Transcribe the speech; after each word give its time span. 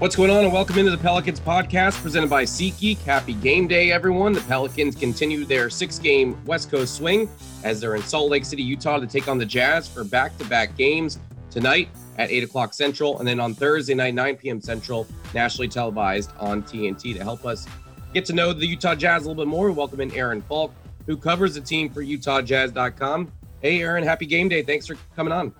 What's 0.00 0.16
going 0.16 0.30
on, 0.30 0.44
and 0.44 0.50
welcome 0.50 0.78
into 0.78 0.90
the 0.90 0.96
Pelicans 0.96 1.40
podcast 1.40 2.00
presented 2.00 2.30
by 2.30 2.44
SeatGeek. 2.44 3.02
Happy 3.02 3.34
game 3.34 3.68
day, 3.68 3.92
everyone. 3.92 4.32
The 4.32 4.40
Pelicans 4.40 4.96
continue 4.96 5.44
their 5.44 5.68
six 5.68 5.98
game 5.98 6.42
West 6.46 6.70
Coast 6.70 6.94
swing 6.94 7.28
as 7.64 7.82
they're 7.82 7.96
in 7.96 8.02
Salt 8.04 8.30
Lake 8.30 8.46
City, 8.46 8.62
Utah 8.62 8.98
to 8.98 9.06
take 9.06 9.28
on 9.28 9.36
the 9.36 9.44
Jazz 9.44 9.86
for 9.86 10.02
back 10.02 10.38
to 10.38 10.44
back 10.46 10.74
games 10.74 11.18
tonight 11.50 11.90
at 12.16 12.30
8 12.30 12.44
o'clock 12.44 12.72
Central, 12.72 13.18
and 13.18 13.28
then 13.28 13.38
on 13.38 13.52
Thursday 13.52 13.92
night, 13.92 14.14
9 14.14 14.36
p.m. 14.36 14.58
Central, 14.62 15.06
nationally 15.34 15.68
televised 15.68 16.30
on 16.38 16.62
TNT. 16.62 17.14
To 17.14 17.22
help 17.22 17.44
us 17.44 17.66
get 18.14 18.24
to 18.24 18.32
know 18.32 18.54
the 18.54 18.66
Utah 18.66 18.94
Jazz 18.94 19.26
a 19.26 19.28
little 19.28 19.44
bit 19.44 19.50
more, 19.50 19.66
we 19.66 19.72
welcome 19.72 20.00
in 20.00 20.10
Aaron 20.14 20.40
Falk, 20.40 20.72
who 21.04 21.14
covers 21.14 21.56
the 21.56 21.60
team 21.60 21.90
for 21.90 22.02
UtahJazz.com. 22.02 23.30
Hey, 23.60 23.82
Aaron, 23.82 24.02
happy 24.02 24.24
game 24.24 24.48
day. 24.48 24.62
Thanks 24.62 24.86
for 24.86 24.96
coming 25.14 25.34
on. 25.34 25.52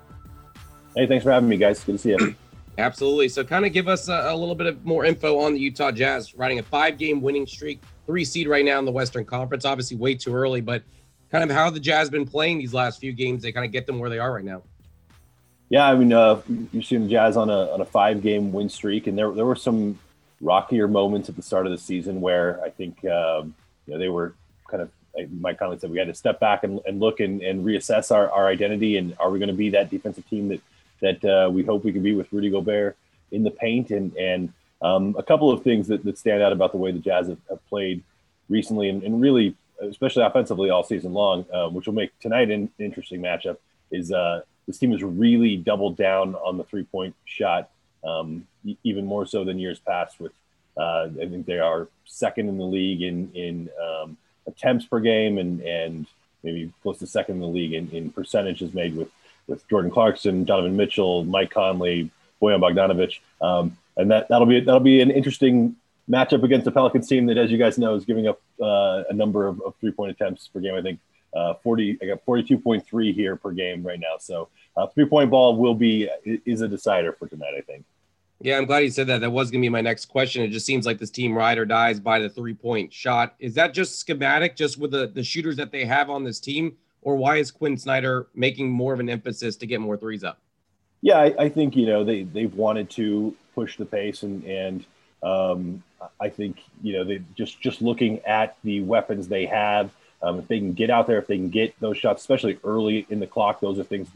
Hey, 0.96 1.06
thanks 1.06 1.24
for 1.24 1.30
having 1.30 1.50
me, 1.50 1.58
guys. 1.58 1.84
Good 1.84 1.92
to 1.92 1.98
see 1.98 2.10
you. 2.12 2.34
Absolutely. 2.78 3.28
So, 3.28 3.44
kind 3.44 3.66
of 3.66 3.72
give 3.72 3.88
us 3.88 4.08
a, 4.08 4.28
a, 4.28 4.36
little 4.36 4.54
bit 4.54 4.66
of 4.66 4.84
more 4.84 5.04
info 5.04 5.38
on 5.38 5.54
the 5.54 5.60
Utah 5.60 5.90
Jazz, 5.90 6.34
riding 6.34 6.58
a 6.58 6.62
five-game 6.62 7.20
winning 7.20 7.46
streak, 7.46 7.80
three 8.06 8.24
seed 8.24 8.48
right 8.48 8.64
now 8.64 8.78
in 8.78 8.84
the 8.84 8.92
Western 8.92 9.24
Conference. 9.24 9.64
Obviously, 9.64 9.96
way 9.96 10.14
too 10.14 10.34
early, 10.34 10.60
but 10.60 10.82
kind 11.30 11.48
of 11.48 11.54
how 11.54 11.70
the 11.70 11.80
Jazz 11.80 12.10
been 12.10 12.26
playing 12.26 12.58
these 12.58 12.74
last 12.74 13.00
few 13.00 13.12
games. 13.12 13.42
They 13.42 13.52
kind 13.52 13.66
of 13.66 13.72
get 13.72 13.86
them 13.86 13.98
where 13.98 14.10
they 14.10 14.18
are 14.18 14.32
right 14.32 14.44
now. 14.44 14.62
Yeah, 15.68 15.88
I 15.88 15.94
mean, 15.94 16.12
uh, 16.12 16.40
you're 16.72 16.82
seeing 16.82 17.04
the 17.04 17.08
Jazz 17.08 17.36
on 17.36 17.50
a 17.50 17.72
on 17.72 17.80
a 17.80 17.84
five-game 17.84 18.52
win 18.52 18.68
streak, 18.68 19.06
and 19.06 19.16
there 19.16 19.30
there 19.32 19.46
were 19.46 19.56
some 19.56 19.98
rockier 20.40 20.88
moments 20.88 21.28
at 21.28 21.36
the 21.36 21.42
start 21.42 21.66
of 21.66 21.72
the 21.72 21.78
season 21.78 22.20
where 22.20 22.62
I 22.62 22.70
think 22.70 23.04
um, 23.04 23.54
you 23.86 23.94
know 23.94 23.98
they 23.98 24.08
were 24.08 24.34
kind 24.68 24.82
of. 24.82 24.90
Mike 25.40 25.58
Conley 25.58 25.76
said 25.76 25.90
we 25.90 25.98
had 25.98 26.06
to 26.06 26.14
step 26.14 26.38
back 26.38 26.62
and, 26.62 26.78
and 26.86 27.00
look 27.00 27.18
and, 27.18 27.42
and 27.42 27.66
reassess 27.66 28.14
our, 28.14 28.30
our 28.30 28.46
identity 28.46 28.96
and 28.96 29.14
are 29.18 29.28
we 29.28 29.40
going 29.40 29.48
to 29.48 29.54
be 29.54 29.68
that 29.70 29.90
defensive 29.90 30.26
team 30.30 30.48
that 30.48 30.60
that 31.00 31.24
uh, 31.24 31.50
we 31.50 31.62
hope 31.62 31.84
we 31.84 31.92
can 31.92 32.02
be 32.02 32.14
with 32.14 32.32
Rudy 32.32 32.50
Gobert 32.50 32.96
in 33.30 33.42
the 33.42 33.50
paint. 33.50 33.90
And 33.90 34.14
and 34.16 34.52
um, 34.82 35.14
a 35.18 35.22
couple 35.22 35.50
of 35.50 35.62
things 35.62 35.88
that, 35.88 36.04
that 36.04 36.18
stand 36.18 36.42
out 36.42 36.52
about 36.52 36.72
the 36.72 36.78
way 36.78 36.90
the 36.90 36.98
Jazz 36.98 37.28
have, 37.28 37.38
have 37.48 37.66
played 37.68 38.02
recently 38.48 38.88
and, 38.88 39.02
and, 39.02 39.20
really, 39.20 39.54
especially 39.80 40.24
offensively 40.24 40.70
all 40.70 40.82
season 40.82 41.12
long, 41.12 41.44
uh, 41.52 41.68
which 41.68 41.86
will 41.86 41.94
make 41.94 42.18
tonight 42.18 42.50
an 42.50 42.70
interesting 42.78 43.20
matchup, 43.20 43.58
is 43.90 44.10
uh, 44.10 44.40
this 44.66 44.78
team 44.78 44.92
has 44.92 45.02
really 45.02 45.56
doubled 45.56 45.96
down 45.96 46.34
on 46.36 46.56
the 46.56 46.64
three 46.64 46.84
point 46.84 47.14
shot, 47.24 47.70
um, 48.04 48.46
even 48.84 49.04
more 49.04 49.26
so 49.26 49.44
than 49.44 49.58
years 49.58 49.78
past. 49.78 50.20
With 50.20 50.32
uh, 50.76 51.08
I 51.20 51.26
think 51.28 51.46
they 51.46 51.58
are 51.58 51.88
second 52.04 52.48
in 52.48 52.58
the 52.58 52.64
league 52.64 53.02
in 53.02 53.30
in 53.34 53.68
um, 53.82 54.16
attempts 54.46 54.86
per 54.86 55.00
game 55.00 55.38
and 55.38 55.60
and 55.60 56.06
maybe 56.42 56.72
close 56.82 56.98
to 56.98 57.06
second 57.06 57.36
in 57.36 57.40
the 57.40 57.46
league 57.46 57.72
in, 57.72 57.90
in 57.90 58.10
percentages 58.10 58.72
made 58.72 58.96
with 58.96 59.08
with 59.50 59.68
Jordan 59.68 59.90
Clarkson, 59.90 60.44
Donovan 60.44 60.76
Mitchell, 60.76 61.24
Mike 61.24 61.50
Conley, 61.50 62.10
Bojan 62.40 62.60
Bogdanovic, 62.60 63.18
um, 63.42 63.76
and 63.96 64.10
that 64.10 64.28
that'll 64.28 64.46
be 64.46 64.60
that'll 64.60 64.80
be 64.80 65.02
an 65.02 65.10
interesting 65.10 65.76
matchup 66.08 66.42
against 66.42 66.64
the 66.64 66.70
Pelicans 66.70 67.06
team 67.08 67.26
that, 67.26 67.36
as 67.36 67.50
you 67.50 67.58
guys 67.58 67.76
know, 67.78 67.94
is 67.94 68.04
giving 68.04 68.26
up 68.26 68.40
uh, 68.60 69.02
a 69.10 69.12
number 69.12 69.46
of, 69.46 69.60
of 69.62 69.74
three 69.80 69.92
point 69.92 70.10
attempts 70.10 70.48
per 70.48 70.60
game. 70.60 70.74
I 70.74 70.82
think 70.82 70.98
uh, 71.34 71.54
40, 71.54 71.98
I 72.02 72.06
got 72.06 72.24
42.3 72.26 73.14
here 73.14 73.36
per 73.36 73.52
game 73.52 73.82
right 73.82 74.00
now. 74.00 74.16
So 74.18 74.48
uh, 74.76 74.86
three 74.88 75.04
point 75.04 75.30
ball 75.30 75.56
will 75.56 75.74
be 75.74 76.08
is 76.24 76.62
a 76.62 76.68
decider 76.68 77.12
for 77.12 77.28
tonight. 77.28 77.54
I 77.56 77.60
think. 77.60 77.84
Yeah, 78.42 78.56
I'm 78.56 78.64
glad 78.64 78.78
you 78.78 78.90
said 78.90 79.06
that. 79.08 79.20
That 79.20 79.30
was 79.30 79.50
going 79.50 79.60
to 79.60 79.64
be 79.66 79.68
my 79.68 79.82
next 79.82 80.06
question. 80.06 80.42
It 80.42 80.48
just 80.48 80.64
seems 80.64 80.86
like 80.86 80.98
this 80.98 81.10
team 81.10 81.34
ride 81.34 81.58
or 81.58 81.66
dies 81.66 82.00
by 82.00 82.18
the 82.18 82.30
three 82.30 82.54
point 82.54 82.92
shot. 82.92 83.34
Is 83.38 83.54
that 83.54 83.74
just 83.74 83.98
schematic, 83.98 84.56
just 84.56 84.78
with 84.78 84.92
the, 84.92 85.08
the 85.08 85.22
shooters 85.22 85.56
that 85.56 85.70
they 85.70 85.84
have 85.84 86.08
on 86.08 86.24
this 86.24 86.40
team? 86.40 86.76
Or 87.02 87.16
why 87.16 87.36
is 87.36 87.50
Quinn 87.50 87.76
Snyder 87.76 88.26
making 88.34 88.70
more 88.70 88.92
of 88.92 89.00
an 89.00 89.08
emphasis 89.08 89.56
to 89.56 89.66
get 89.66 89.80
more 89.80 89.96
threes 89.96 90.24
up? 90.24 90.38
Yeah, 91.02 91.18
I, 91.18 91.34
I 91.44 91.48
think 91.48 91.76
you 91.76 91.86
know 91.86 92.04
they 92.04 92.24
they've 92.24 92.54
wanted 92.54 92.90
to 92.90 93.34
push 93.54 93.76
the 93.76 93.86
pace 93.86 94.22
and 94.22 94.44
and 94.44 94.84
um, 95.22 95.82
I 96.20 96.28
think 96.28 96.58
you 96.82 96.94
know 96.94 97.04
they 97.04 97.22
just 97.34 97.60
just 97.60 97.82
looking 97.82 98.20
at 98.20 98.56
the 98.64 98.80
weapons 98.82 99.28
they 99.28 99.46
have. 99.46 99.90
Um, 100.22 100.38
if 100.38 100.48
they 100.48 100.58
can 100.58 100.74
get 100.74 100.90
out 100.90 101.06
there, 101.06 101.18
if 101.18 101.26
they 101.26 101.36
can 101.36 101.48
get 101.48 101.78
those 101.80 101.96
shots, 101.96 102.20
especially 102.22 102.58
early 102.62 103.06
in 103.08 103.20
the 103.20 103.26
clock, 103.26 103.60
those 103.60 103.78
are 103.78 103.84
things 103.84 104.08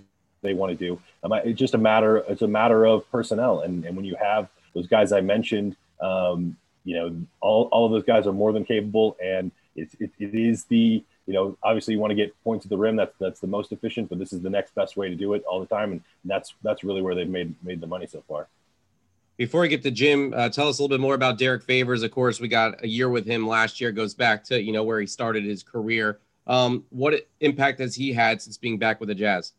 they 0.42 0.53
want 0.53 0.70
to 0.70 0.76
do. 0.76 1.00
Um, 1.22 1.32
it's 1.32 1.58
just 1.58 1.75
a 1.75 1.78
matter. 1.78 2.19
It's 2.28 2.42
a 2.42 2.48
matter 2.48 2.84
of 2.84 3.10
personnel, 3.10 3.60
and 3.60 3.84
and 3.84 3.97
when 3.97 4.04
you 4.04 4.16
have 4.16 4.48
those 4.75 4.87
guys 4.87 5.12
I 5.12 5.22
mentioned, 5.22 5.76
um, 6.00 6.56
you 6.84 6.97
know, 6.97 7.16
all 7.41 7.69
all 7.72 7.87
of 7.87 7.92
those 7.92 8.04
guys 8.04 8.26
are 8.26 8.32
more 8.32 8.53
than 8.53 8.64
capable, 8.64 9.16
and 9.22 9.50
it, 9.75 9.88
it, 9.98 10.10
it 10.19 10.34
is 10.34 10.64
the 10.64 11.03
you 11.26 11.32
know, 11.32 11.56
obviously 11.62 11.94
you 11.94 12.00
want 12.00 12.10
to 12.10 12.14
get 12.14 12.34
points 12.44 12.66
at 12.66 12.70
the 12.70 12.76
rim. 12.76 12.96
That's 12.96 13.14
that's 13.18 13.40
the 13.40 13.46
most 13.46 13.72
efficient, 13.72 14.08
but 14.08 14.18
this 14.18 14.32
is 14.32 14.42
the 14.42 14.50
next 14.50 14.74
best 14.74 14.96
way 14.96 15.08
to 15.08 15.14
do 15.14 15.34
it 15.34 15.44
all 15.44 15.60
the 15.60 15.66
time, 15.66 15.92
and 15.92 16.00
that's 16.24 16.54
that's 16.62 16.84
really 16.84 17.02
where 17.02 17.14
they've 17.14 17.28
made 17.28 17.54
made 17.64 17.80
the 17.80 17.86
money 17.86 18.06
so 18.06 18.22
far. 18.28 18.48
Before 19.36 19.62
we 19.62 19.68
get 19.68 19.82
to 19.82 19.90
Jim, 19.90 20.32
uh, 20.36 20.48
tell 20.48 20.68
us 20.68 20.78
a 20.78 20.82
little 20.82 20.96
bit 20.96 21.00
more 21.00 21.14
about 21.14 21.38
Derek 21.38 21.64
Favors. 21.64 22.02
Of 22.04 22.12
course, 22.12 22.40
we 22.40 22.46
got 22.46 22.84
a 22.84 22.88
year 22.88 23.08
with 23.08 23.26
him 23.26 23.48
last 23.48 23.80
year. 23.80 23.90
Goes 23.90 24.14
back 24.14 24.44
to 24.44 24.62
you 24.62 24.72
know 24.72 24.84
where 24.84 25.00
he 25.00 25.06
started 25.06 25.44
his 25.44 25.62
career. 25.62 26.18
Um, 26.46 26.84
what 26.90 27.26
impact 27.40 27.80
has 27.80 27.94
he 27.94 28.12
had 28.12 28.42
since 28.42 28.58
being 28.58 28.78
back 28.78 29.00
with 29.00 29.08
the 29.08 29.14
Jazz? 29.14 29.52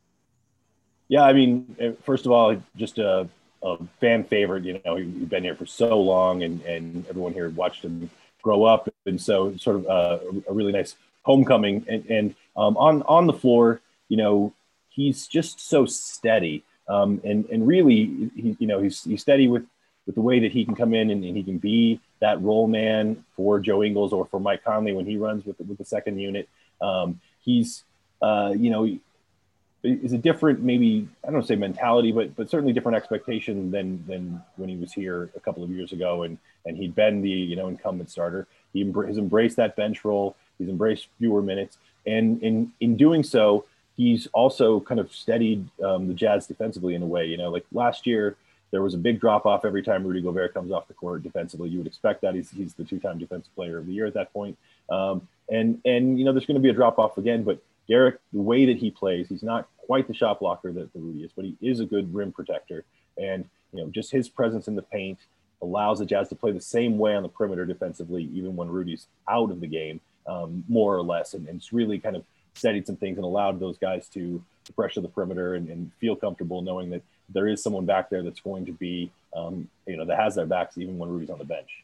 Yeah, 1.08 1.24
I 1.24 1.34
mean, 1.34 1.76
eh, 1.80 1.92
first 2.04 2.26
of 2.26 2.32
all, 2.32 2.56
just 2.76 3.00
a, 3.00 3.28
a 3.64 3.78
fan 4.00 4.24
favorite. 4.24 4.64
You 4.64 4.80
know, 4.86 4.96
he's 4.96 5.08
been 5.28 5.44
here 5.44 5.56
for 5.56 5.66
so 5.66 6.00
long, 6.00 6.44
and 6.44 6.62
and 6.62 7.06
everyone 7.10 7.34
here 7.34 7.50
watched 7.50 7.84
him 7.84 8.10
grow 8.42 8.64
up, 8.64 8.88
and 9.06 9.20
so 9.20 9.58
sort 9.58 9.78
of 9.78 9.88
uh, 9.88 10.20
a 10.48 10.54
really 10.54 10.72
nice 10.72 10.96
homecoming 11.26 11.86
and, 11.90 12.06
and 12.06 12.36
um, 12.56 12.78
on 12.78 13.02
on 13.04 13.28
the 13.28 13.34
floor, 13.34 13.82
you 14.08 14.18
know, 14.18 14.54
he's 14.90 15.28
just 15.28 15.60
so 15.60 15.86
steady. 15.86 16.64
Um, 16.88 17.20
and 17.24 17.46
and 17.50 17.68
really, 17.68 18.32
he, 18.36 18.56
you 18.60 18.68
know, 18.68 18.82
he's 18.82 19.04
he's 19.04 19.22
steady 19.22 19.48
with 19.48 19.66
with 20.06 20.16
the 20.16 20.22
way 20.22 20.40
that 20.40 20.52
he 20.52 20.64
can 20.64 20.76
come 20.76 20.94
in 20.94 21.10
and, 21.10 21.24
and, 21.26 21.36
he 21.36 21.42
can 21.42 21.58
be 21.58 22.00
that 22.20 22.40
role 22.40 22.68
man 22.68 23.26
for 23.36 23.60
Joe 23.60 23.84
Ingles 23.84 24.14
or 24.14 24.28
for 24.28 24.40
Mike 24.40 24.64
Conley 24.64 24.94
when 24.94 25.08
he 25.08 25.18
runs 25.18 25.46
with 25.46 25.58
the, 25.58 25.64
with 25.64 25.80
the 25.80 25.86
second 25.86 26.20
unit. 26.20 26.48
Um, 26.80 27.20
he's 27.42 27.84
uh, 28.22 28.54
you 28.56 28.70
know 28.70 28.88
is 29.84 30.14
a 30.14 30.18
different 30.18 30.62
maybe 30.62 31.08
I 31.28 31.32
don't 31.32 31.46
say 31.46 31.56
mentality, 31.56 32.12
but 32.12 32.36
but 32.36 32.50
certainly 32.50 32.74
different 32.74 32.98
expectation 32.98 33.72
than 33.72 34.04
than 34.08 34.42
when 34.58 34.70
he 34.70 34.76
was 34.76 34.94
here 34.94 35.30
a 35.36 35.40
couple 35.40 35.64
of 35.64 35.70
years 35.70 35.92
ago 35.92 36.24
and 36.24 36.38
and 36.66 36.78
he'd 36.78 36.96
been 36.96 37.22
the 37.22 37.30
you 37.30 37.56
know 37.56 37.68
incumbent 37.68 38.10
starter. 38.10 38.48
He 38.74 38.84
has 39.08 39.18
embraced 39.18 39.58
that 39.58 39.76
bench 39.76 40.04
role. 40.04 40.36
He's 40.58 40.70
embraced 40.70 41.08
fewer 41.18 41.42
minutes, 41.42 41.78
and 42.06 42.42
in 42.42 42.72
in 42.80 42.98
doing 42.98 43.24
so, 43.24 43.66
he's 43.98 44.28
also 44.28 44.80
kind 44.82 45.00
of 45.00 45.14
steadied 45.14 45.68
um, 45.84 46.08
the 46.08 46.14
Jazz 46.14 46.48
defensively 46.48 46.96
in 46.96 47.02
a 47.02 47.06
way. 47.06 47.26
You 47.26 47.38
know, 47.38 47.50
like 47.50 47.66
last 47.72 48.06
year, 48.06 48.38
there 48.72 48.82
was 48.82 48.94
a 48.94 48.98
big 48.98 49.20
drop 49.20 49.46
off 49.46 49.66
every 49.66 49.84
time 49.84 50.06
Rudy 50.06 50.22
Gobert 50.22 50.54
comes 50.54 50.72
off 50.72 50.88
the 50.88 50.94
court 50.94 51.24
defensively. 51.24 51.70
You 51.70 51.80
would 51.80 51.88
expect 51.88 52.22
that 52.22 52.36
he's 52.36 52.52
he's 52.52 52.74
the 52.74 52.84
two 52.84 53.00
time 53.00 53.18
defensive 53.18 53.54
player 53.56 53.78
of 53.78 53.86
the 53.86 53.94
year 53.94 54.06
at 54.06 54.14
that 54.16 54.34
point. 54.34 54.58
Um, 54.90 55.28
and 55.50 55.82
and 55.86 56.18
you 56.20 56.26
know, 56.26 56.34
there's 56.34 56.46
going 56.46 56.56
to 56.56 56.62
be 56.62 56.70
a 56.70 56.74
drop 56.74 57.00
off 57.00 57.18
again, 57.18 57.44
but 57.44 57.60
Derek, 57.88 58.20
the 58.34 58.42
way 58.42 58.66
that 58.66 58.78
he 58.78 58.92
plays, 58.92 59.28
he's 59.30 59.44
not 59.44 59.68
quite 59.78 60.08
the 60.08 60.14
shot 60.14 60.40
blocker 60.40 60.72
that 60.72 60.92
the 60.94 61.00
Rudy 61.00 61.24
is, 61.24 61.32
but 61.36 61.46
he 61.46 61.56
is 61.62 61.80
a 61.80 61.86
good 61.86 62.14
rim 62.14 62.32
protector. 62.32 62.84
And 63.18 63.46
you 63.72 63.82
know, 63.82 63.90
just 63.90 64.12
his 64.12 64.28
presence 64.28 64.68
in 64.68 64.76
the 64.76 64.82
paint 64.82 65.20
allows 65.62 66.00
the 66.00 66.06
Jazz 66.06 66.30
to 66.30 66.36
play 66.36 66.52
the 66.52 66.62
same 66.62 66.98
way 66.98 67.16
on 67.16 67.24
the 67.24 67.30
perimeter 67.30 67.66
defensively, 67.66 68.30
even 68.34 68.56
when 68.56 68.70
Rudy's 68.70 69.08
out 69.30 69.52
of 69.52 69.62
the 69.62 69.68
game 69.68 70.02
um, 70.28 70.64
more 70.68 70.96
or 70.96 71.04
less, 71.04 71.34
and, 71.34 71.48
and, 71.48 71.58
it's 71.58 71.72
really 71.72 72.00
kind 72.00 72.16
of 72.16 72.24
steadied 72.56 72.88
some 72.88 72.96
things 72.96 73.18
and 73.18 73.26
allowed 73.26 73.60
those 73.60 73.78
guys 73.78 74.08
to, 74.10 74.44
to 74.64 74.74
pressure 74.74 75.02
the 75.02 75.08
perimeter 75.08 75.56
and, 75.56 75.70
and, 75.70 75.92
feel 76.00 76.16
comfortable 76.16 76.62
knowing 76.62 76.90
that 76.90 77.02
there 77.30 77.48
is 77.48 77.62
someone 77.62 77.86
back 77.86 78.10
there 78.10 78.24
that's 78.24 78.40
going 78.40 78.66
to 78.66 78.72
be, 78.72 79.12
um, 79.36 79.68
you 79.86 79.98
know, 79.98 80.06
that 80.06 80.18
has 80.18 80.36
their 80.36 80.46
backs 80.46 80.78
even 80.78 80.98
when 80.98 81.10
Rudy's 81.10 81.30
on 81.30 81.38
the 81.38 81.46
bench. 81.46 81.84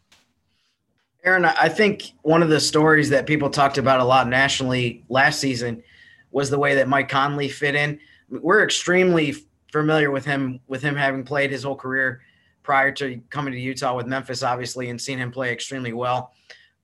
Aaron, 1.24 1.46
I 1.46 1.70
think 1.70 2.14
one 2.24 2.42
of 2.42 2.50
the 2.50 2.60
stories 2.60 3.10
that 3.12 3.28
people 3.28 3.50
talked 3.50 3.78
about 3.78 4.00
a 4.00 4.04
lot 4.04 4.28
nationally 4.28 5.04
last 5.08 5.40
season 5.40 5.84
was 6.32 6.50
the 6.50 6.58
way 6.58 6.76
that 6.76 6.88
Mike 6.88 7.10
Conley 7.10 7.48
fit 7.48 7.76
in. 7.76 8.00
We're 8.30 8.64
extremely 8.64 9.36
familiar 9.72 10.10
with 10.10 10.26
him, 10.26 10.60
with 10.68 10.82
him 10.82 10.96
having 10.96 11.24
played 11.24 11.52
his 11.52 11.64
whole 11.64 11.76
career 11.76 12.22
prior 12.64 12.92
to 12.94 13.22
coming 13.30 13.54
to 13.54 13.60
Utah 13.60 13.96
with 13.96 14.08
Memphis, 14.08 14.42
obviously, 14.42 14.90
and 14.90 15.00
seen 15.00 15.20
him 15.20 15.32
play 15.32 15.52
extremely 15.52 15.94
well. 15.94 16.34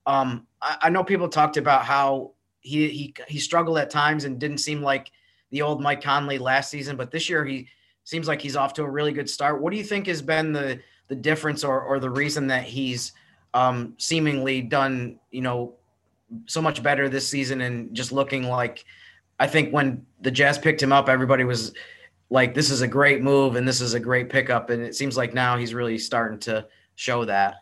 Um, 0.08 0.46
I, 0.62 0.76
I 0.82 0.88
know 0.88 1.04
people 1.04 1.28
talked 1.28 1.58
about 1.58 1.84
how 1.84 2.32
he 2.60 2.88
he 2.88 3.14
he 3.28 3.38
struggled 3.38 3.78
at 3.78 3.90
times 3.90 4.24
and 4.24 4.40
didn't 4.40 4.58
seem 4.58 4.82
like 4.82 5.12
the 5.50 5.62
old 5.62 5.80
Mike 5.80 6.02
Conley 6.02 6.38
last 6.38 6.70
season, 6.70 6.96
but 6.96 7.10
this 7.10 7.28
year 7.28 7.44
he 7.44 7.68
seems 8.04 8.26
like 8.26 8.40
he's 8.40 8.56
off 8.56 8.72
to 8.74 8.82
a 8.82 8.90
really 8.90 9.12
good 9.12 9.28
start. 9.28 9.60
What 9.60 9.70
do 9.70 9.76
you 9.76 9.84
think 9.84 10.06
has 10.06 10.22
been 10.22 10.52
the 10.52 10.80
the 11.08 11.14
difference 11.14 11.62
or 11.62 11.80
or 11.82 12.00
the 12.00 12.10
reason 12.10 12.46
that 12.48 12.64
he's 12.64 13.12
um, 13.52 13.94
seemingly 13.98 14.62
done 14.62 15.20
you 15.30 15.42
know 15.42 15.74
so 16.46 16.60
much 16.60 16.82
better 16.82 17.08
this 17.08 17.28
season 17.28 17.60
and 17.60 17.94
just 17.94 18.10
looking 18.10 18.44
like 18.44 18.84
I 19.38 19.46
think 19.46 19.72
when 19.72 20.04
the 20.20 20.30
Jazz 20.30 20.58
picked 20.58 20.82
him 20.82 20.92
up, 20.92 21.08
everybody 21.10 21.44
was 21.44 21.74
like, 22.30 22.54
"This 22.54 22.70
is 22.70 22.80
a 22.80 22.88
great 22.88 23.22
move 23.22 23.56
and 23.56 23.68
this 23.68 23.82
is 23.82 23.92
a 23.92 24.00
great 24.00 24.30
pickup," 24.30 24.70
and 24.70 24.82
it 24.82 24.96
seems 24.96 25.18
like 25.18 25.34
now 25.34 25.58
he's 25.58 25.74
really 25.74 25.98
starting 25.98 26.38
to 26.40 26.66
show 26.96 27.26
that. 27.26 27.56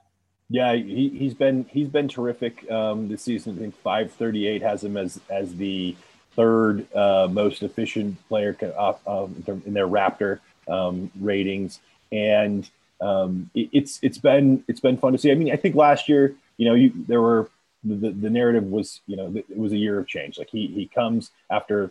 Yeah, 0.49 0.75
he, 0.75 1.09
he's 1.09 1.35
been 1.35 1.65
he's 1.71 1.89
been 1.89 2.09
terrific 2.09 2.71
um, 2.71 3.09
this 3.09 3.23
season. 3.23 3.57
I 3.57 3.61
think 3.61 3.75
538 3.83 4.63
has 4.63 4.85
him 4.85 4.97
as 4.97 5.21
as 5.29 5.57
the 5.57 5.97
third 6.37 6.93
uh, 6.95 7.29
most 7.31 7.63
efficient 7.63 8.17
player 8.29 8.57
uh, 8.79 9.27
in 9.47 9.75
their 9.75 9.89
Raptor 9.89 10.39
um, 10.69 11.11
ratings, 11.21 11.81
and 12.13 12.69
um, 13.01 13.51
it, 13.55 13.71
it's 13.73 13.99
it's 14.03 14.19
been 14.19 14.63
it's 14.69 14.81
been 14.81 14.97
fun 14.99 15.13
to 15.13 15.19
see. 15.19 15.33
I 15.33 15.35
mean, 15.35 15.53
I 15.53 15.57
think 15.57 15.75
last 15.75 16.09
year, 16.09 16.35
you 16.59 16.69
know, 16.69 16.75
you, 16.75 16.93
there 17.09 17.21
were 17.21 17.51
the, 17.83 18.11
the 18.11 18.31
narrative 18.31 18.65
was, 18.65 19.01
you 19.07 19.17
know, 19.17 19.33
it 19.35 19.57
was 19.57 19.73
a 19.73 19.77
year 19.77 19.99
of 19.99 20.07
change. 20.07 20.39
Like 20.39 20.51
he 20.51 20.67
he 20.69 20.87
comes 20.87 21.31
after 21.51 21.91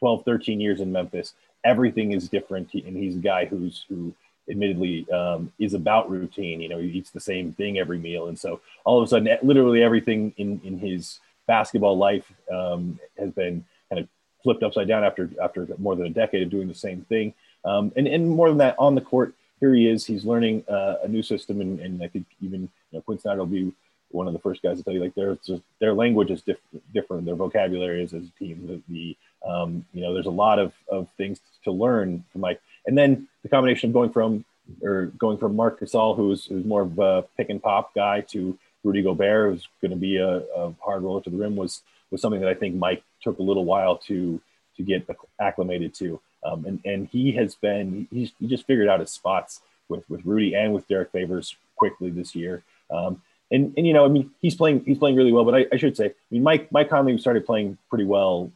12, 0.00 0.24
13 0.24 0.60
years 0.60 0.80
in 0.80 0.92
Memphis. 0.92 1.34
Everything 1.64 2.12
is 2.12 2.28
different, 2.28 2.74
and 2.74 2.96
he's 2.96 3.16
a 3.16 3.20
guy 3.20 3.44
who's 3.46 3.84
who 3.88 4.14
admittedly 4.48 5.10
um, 5.10 5.52
is 5.58 5.74
about 5.74 6.10
routine. 6.10 6.60
You 6.60 6.68
know, 6.68 6.78
he 6.78 6.88
eats 6.88 7.10
the 7.10 7.20
same 7.20 7.52
thing 7.52 7.78
every 7.78 7.98
meal, 7.98 8.28
and 8.28 8.38
so 8.38 8.60
all 8.84 8.98
of 8.98 9.04
a 9.04 9.08
sudden, 9.08 9.36
literally 9.42 9.82
everything 9.82 10.32
in 10.36 10.60
in 10.64 10.78
his 10.78 11.20
basketball 11.46 11.96
life 11.96 12.30
um, 12.52 12.98
has 13.18 13.30
been 13.30 13.64
kind 13.88 14.00
of 14.00 14.08
flipped 14.42 14.62
upside 14.62 14.88
down 14.88 15.04
after 15.04 15.30
after 15.42 15.66
more 15.78 15.96
than 15.96 16.06
a 16.06 16.10
decade 16.10 16.42
of 16.42 16.50
doing 16.50 16.68
the 16.68 16.74
same 16.74 17.02
thing. 17.02 17.34
Um, 17.64 17.92
and 17.96 18.06
and 18.06 18.28
more 18.28 18.48
than 18.48 18.58
that, 18.58 18.76
on 18.78 18.94
the 18.94 19.00
court, 19.00 19.34
here 19.60 19.74
he 19.74 19.88
is. 19.88 20.04
He's 20.04 20.24
learning 20.24 20.64
uh, 20.68 20.96
a 21.02 21.08
new 21.08 21.22
system, 21.22 21.60
and, 21.60 21.80
and 21.80 22.02
I 22.02 22.08
think 22.08 22.26
even 22.40 22.62
you 22.62 22.98
know, 22.98 23.00
Quinn 23.00 23.18
Snyder 23.18 23.40
will 23.40 23.46
be 23.46 23.72
one 24.10 24.26
of 24.28 24.32
the 24.32 24.38
first 24.38 24.62
guys 24.62 24.78
to 24.78 24.84
tell 24.84 24.92
you 24.92 25.00
like 25.00 25.14
their 25.14 25.36
their 25.80 25.92
language 25.92 26.30
is 26.30 26.42
diff- 26.42 26.58
different, 26.92 27.24
their 27.24 27.34
vocabulary 27.34 28.02
is 28.02 28.14
as 28.14 28.24
a 28.24 28.38
team. 28.38 28.66
The, 28.66 28.92
the 28.94 29.16
um, 29.48 29.84
you 29.92 30.02
know 30.02 30.14
there's 30.14 30.26
a 30.26 30.30
lot 30.30 30.58
of, 30.58 30.72
of 30.88 31.08
things 31.16 31.40
to 31.64 31.72
learn 31.72 32.24
from 32.30 32.42
Mike, 32.42 32.60
and 32.86 32.96
then 32.96 33.28
the 33.42 33.48
combination 33.48 33.90
of 33.90 33.94
going 33.94 34.10
from 34.10 34.44
or 34.82 35.06
going 35.18 35.38
from 35.38 35.56
Marc 35.56 35.80
Gasol, 35.80 36.16
who's 36.16 36.46
who's 36.46 36.64
more 36.64 36.82
of 36.82 36.98
a 36.98 37.24
pick 37.36 37.50
and 37.50 37.62
pop 37.62 37.94
guy, 37.94 38.20
to 38.22 38.58
Rudy 38.82 39.02
Gobert, 39.02 39.52
who's 39.52 39.68
going 39.80 39.90
to 39.90 39.96
be 39.96 40.16
a, 40.16 40.38
a 40.56 40.72
hard 40.82 41.02
roller 41.02 41.22
to 41.22 41.30
the 41.30 41.36
rim, 41.36 41.56
was 41.56 41.82
was 42.10 42.20
something 42.20 42.40
that 42.40 42.48
I 42.48 42.54
think 42.54 42.74
Mike 42.74 43.02
took 43.22 43.38
a 43.38 43.42
little 43.42 43.64
while 43.64 43.96
to 44.08 44.40
to 44.76 44.82
get 44.82 45.08
acclimated 45.40 45.94
to. 45.94 46.20
Um, 46.44 46.64
and 46.66 46.80
and 46.84 47.08
he 47.08 47.32
has 47.32 47.54
been 47.54 48.08
he's 48.10 48.32
he 48.38 48.46
just 48.46 48.66
figured 48.66 48.88
out 48.88 49.00
his 49.00 49.10
spots 49.10 49.60
with 49.88 50.08
with 50.08 50.24
Rudy 50.24 50.54
and 50.54 50.72
with 50.72 50.88
Derek 50.88 51.10
Favors 51.12 51.56
quickly 51.76 52.10
this 52.10 52.34
year. 52.34 52.62
Um, 52.90 53.22
and 53.50 53.74
and 53.76 53.86
you 53.86 53.92
know, 53.92 54.04
I 54.04 54.08
mean, 54.08 54.30
he's 54.40 54.54
playing 54.54 54.84
he's 54.84 54.98
playing 54.98 55.16
really 55.16 55.32
well. 55.32 55.44
But 55.44 55.54
I, 55.54 55.66
I, 55.72 55.76
should 55.76 55.96
say, 55.96 56.06
I 56.06 56.12
mean, 56.30 56.42
Mike 56.42 56.70
Mike 56.72 56.90
Conley 56.90 57.16
started 57.18 57.46
playing 57.46 57.78
pretty 57.88 58.04
well. 58.04 58.50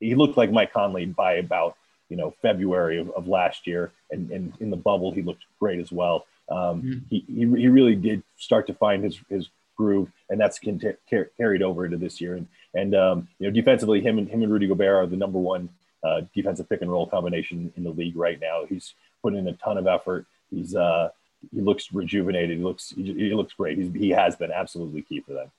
He 0.00 0.14
looked 0.14 0.36
like 0.36 0.52
Mike 0.52 0.72
Conley 0.72 1.06
by 1.06 1.34
about 1.34 1.76
you 2.08 2.16
know 2.16 2.34
February 2.42 2.98
of, 2.98 3.10
of 3.10 3.28
last 3.28 3.66
year, 3.66 3.92
and 4.10 4.30
and 4.30 4.52
in 4.60 4.70
the 4.70 4.76
bubble 4.76 5.12
he 5.12 5.22
looked 5.22 5.44
great 5.58 5.80
as 5.80 5.92
well. 5.92 6.26
Um, 6.50 6.82
mm-hmm. 6.82 6.98
he, 7.10 7.24
he 7.26 7.40
he 7.60 7.68
really 7.68 7.94
did 7.94 8.22
start 8.36 8.66
to 8.68 8.74
find 8.74 9.04
his 9.04 9.20
his 9.28 9.48
groove, 9.76 10.10
and 10.28 10.40
that's 10.40 10.58
car- 10.58 11.30
carried 11.36 11.62
over 11.62 11.84
into 11.84 11.96
this 11.96 12.20
year. 12.20 12.34
And 12.34 12.46
and 12.74 12.94
um, 12.94 13.28
you 13.38 13.46
know, 13.46 13.52
defensively, 13.52 14.00
him 14.00 14.18
and 14.18 14.28
him 14.28 14.42
and 14.42 14.52
Rudy 14.52 14.66
Gobert 14.66 15.04
are 15.04 15.06
the 15.06 15.16
number 15.16 15.38
one 15.38 15.68
uh, 16.04 16.22
defensive 16.34 16.68
pick 16.68 16.82
and 16.82 16.90
roll 16.90 17.06
combination 17.06 17.72
in 17.76 17.84
the 17.84 17.90
league 17.90 18.16
right 18.16 18.40
now. 18.40 18.64
He's 18.68 18.94
put 19.22 19.34
in 19.34 19.48
a 19.48 19.52
ton 19.54 19.78
of 19.78 19.86
effort. 19.86 20.26
He's 20.50 20.74
uh, 20.74 21.10
he 21.54 21.60
looks 21.60 21.92
rejuvenated. 21.92 22.58
He 22.58 22.64
looks 22.64 22.90
he, 22.90 23.02
he 23.14 23.34
looks 23.34 23.54
great. 23.54 23.78
He's, 23.78 23.92
he 23.92 24.10
has 24.10 24.36
been 24.36 24.52
absolutely 24.52 25.02
key 25.02 25.20
for 25.20 25.32
them. 25.32 25.50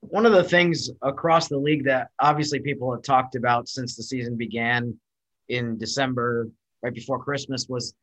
One 0.00 0.26
of 0.26 0.32
the 0.32 0.44
things 0.44 0.90
across 1.02 1.48
the 1.48 1.58
league 1.58 1.84
that 1.84 2.10
obviously 2.20 2.60
people 2.60 2.92
have 2.92 3.02
talked 3.02 3.34
about 3.34 3.68
since 3.68 3.96
the 3.96 4.02
season 4.02 4.36
began 4.36 4.96
in 5.48 5.78
December, 5.78 6.48
right 6.82 6.94
before 6.94 7.22
Christmas, 7.22 7.66
was 7.68 7.94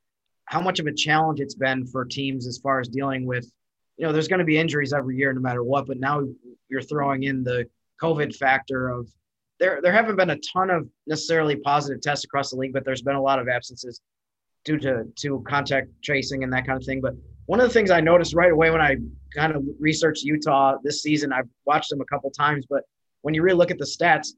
how 0.45 0.61
much 0.61 0.79
of 0.79 0.87
a 0.87 0.93
challenge 0.93 1.39
it's 1.39 1.55
been 1.55 1.85
for 1.85 2.05
teams 2.05 2.47
as 2.47 2.57
far 2.59 2.79
as 2.79 2.87
dealing 2.87 3.25
with, 3.25 3.51
you 3.97 4.05
know, 4.05 4.11
there's 4.11 4.27
going 4.27 4.39
to 4.39 4.45
be 4.45 4.57
injuries 4.57 4.93
every 4.93 5.17
year 5.17 5.33
no 5.33 5.41
matter 5.41 5.63
what, 5.63 5.87
but 5.87 5.99
now 5.99 6.21
you're 6.69 6.81
throwing 6.81 7.23
in 7.23 7.43
the 7.43 7.65
COVID 8.01 8.35
factor 8.35 8.89
of 8.89 9.09
there. 9.59 9.79
There 9.81 9.93
haven't 9.93 10.17
been 10.17 10.31
a 10.31 10.39
ton 10.39 10.69
of 10.69 10.87
necessarily 11.07 11.55
positive 11.55 12.01
tests 12.01 12.25
across 12.25 12.51
the 12.51 12.57
league, 12.57 12.73
but 12.73 12.83
there's 12.83 13.01
been 13.01 13.15
a 13.15 13.21
lot 13.21 13.39
of 13.39 13.47
absences 13.47 14.01
due 14.65 14.77
to 14.79 15.05
to 15.15 15.43
contact 15.47 15.87
tracing 16.03 16.43
and 16.43 16.51
that 16.51 16.65
kind 16.65 16.77
of 16.77 16.85
thing. 16.85 16.99
But 16.99 17.13
one 17.45 17.59
of 17.59 17.67
the 17.67 17.73
things 17.73 17.91
I 17.91 18.01
noticed 18.01 18.33
right 18.33 18.51
away 18.51 18.69
when 18.71 18.81
I 18.81 18.97
kind 19.33 19.55
of 19.55 19.63
researched 19.79 20.23
Utah 20.23 20.77
this 20.83 21.01
season, 21.01 21.31
I've 21.31 21.47
watched 21.65 21.89
them 21.89 22.01
a 22.01 22.05
couple 22.05 22.29
times, 22.31 22.65
but 22.69 22.83
when 23.21 23.33
you 23.33 23.41
really 23.41 23.57
look 23.57 23.71
at 23.71 23.77
the 23.77 23.85
stats, 23.85 24.29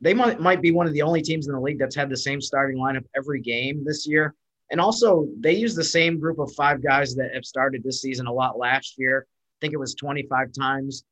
they 0.00 0.14
might 0.14 0.40
might 0.40 0.62
be 0.62 0.72
one 0.72 0.86
of 0.86 0.92
the 0.92 1.02
only 1.02 1.22
teams 1.22 1.46
in 1.46 1.54
the 1.54 1.60
league 1.60 1.78
that's 1.78 1.96
had 1.96 2.10
the 2.10 2.16
same 2.16 2.40
starting 2.40 2.78
lineup 2.78 3.04
every 3.16 3.40
game 3.40 3.84
this 3.84 4.06
year. 4.06 4.34
And 4.70 4.80
also, 4.80 5.28
they 5.38 5.52
use 5.52 5.74
the 5.74 5.84
same 5.84 6.18
group 6.18 6.38
of 6.38 6.52
five 6.54 6.82
guys 6.82 7.14
that 7.14 7.32
have 7.34 7.44
started 7.44 7.82
this 7.84 8.02
season 8.02 8.26
a 8.26 8.32
lot 8.32 8.58
last 8.58 8.94
year. 8.98 9.26
I 9.28 9.56
think 9.60 9.74
it 9.74 9.78
was 9.78 9.94
25 9.94 10.48
times, 10.52 11.04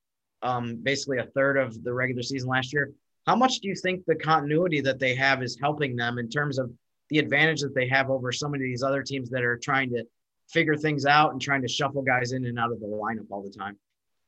um, 0.43 0.77
basically 0.83 1.19
a 1.19 1.27
third 1.37 1.57
of 1.57 1.83
the 1.85 1.93
regular 1.93 2.23
season 2.23 2.49
last 2.49 2.73
year. 2.73 2.93
How 3.27 3.37
much 3.37 3.61
do 3.61 3.69
you 3.69 3.77
think 3.77 4.05
the 4.05 4.17
continuity 4.17 4.81
that 4.81 4.99
they 4.99 5.15
have 5.15 5.43
is 5.43 5.57
helping 5.61 5.97
them 5.97 6.19
in 6.19 6.29
terms 6.29 6.59
of 6.59 6.71
the 7.11 7.19
advantage 7.19 7.61
that 7.61 7.75
they 7.75 7.89
have 7.89 8.11
over 8.11 8.33
some 8.33 8.55
of 8.55 8.61
these 8.61 8.83
other 8.83 9.03
teams 9.03 9.31
that 9.31 9.45
are 9.45 9.57
trying 9.57 9.91
to 9.91 10.05
figure 10.51 10.77
things 10.77 11.07
out 11.07 11.33
and 11.33 11.41
trying 11.41 11.63
to 11.63 11.69
shuffle 11.69 12.03
guys 12.03 12.33
in 12.33 12.45
and 12.45 12.59
out 12.59 12.73
of 12.73 12.81
the 12.81 12.87
lineup 12.87 13.27
all 13.31 13.43
the 13.43 13.57
time. 13.57 13.79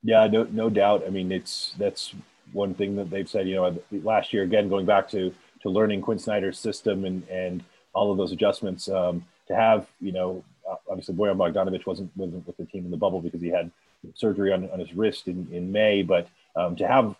Yeah, 0.02 0.26
no, 0.28 0.44
no 0.44 0.70
doubt. 0.70 1.02
I 1.06 1.10
mean, 1.10 1.32
it's 1.32 1.74
that's 1.78 2.14
one 2.52 2.74
thing 2.74 2.96
that 2.96 3.10
they've 3.10 3.28
said. 3.28 3.48
You 3.48 3.56
know, 3.56 3.78
last 4.02 4.32
year 4.32 4.42
again, 4.42 4.68
going 4.68 4.86
back 4.86 5.10
to 5.10 5.34
to 5.62 5.70
learning 5.70 6.02
Quinn 6.02 6.18
Snyder's 6.18 6.58
system 6.58 7.04
and 7.04 7.26
and 7.28 7.64
all 7.92 8.10
of 8.10 8.18
those 8.18 8.32
adjustments. 8.32 8.88
Um, 8.88 9.24
to 9.48 9.54
have, 9.54 9.86
you 10.00 10.12
know, 10.12 10.44
obviously 10.88 11.14
Bojan 11.14 11.36
Bogdanovic 11.36 11.86
wasn't 11.86 12.10
wasn't 12.16 12.46
with 12.46 12.56
the 12.56 12.64
team 12.64 12.84
in 12.84 12.90
the 12.90 12.96
bubble 12.96 13.20
because 13.20 13.40
he 13.40 13.48
had 13.48 13.70
surgery 14.14 14.52
on, 14.52 14.68
on 14.70 14.78
his 14.78 14.94
wrist 14.94 15.28
in, 15.28 15.48
in 15.52 15.72
May, 15.72 16.02
but 16.02 16.28
um, 16.54 16.76
to 16.76 16.86
have 16.86 17.14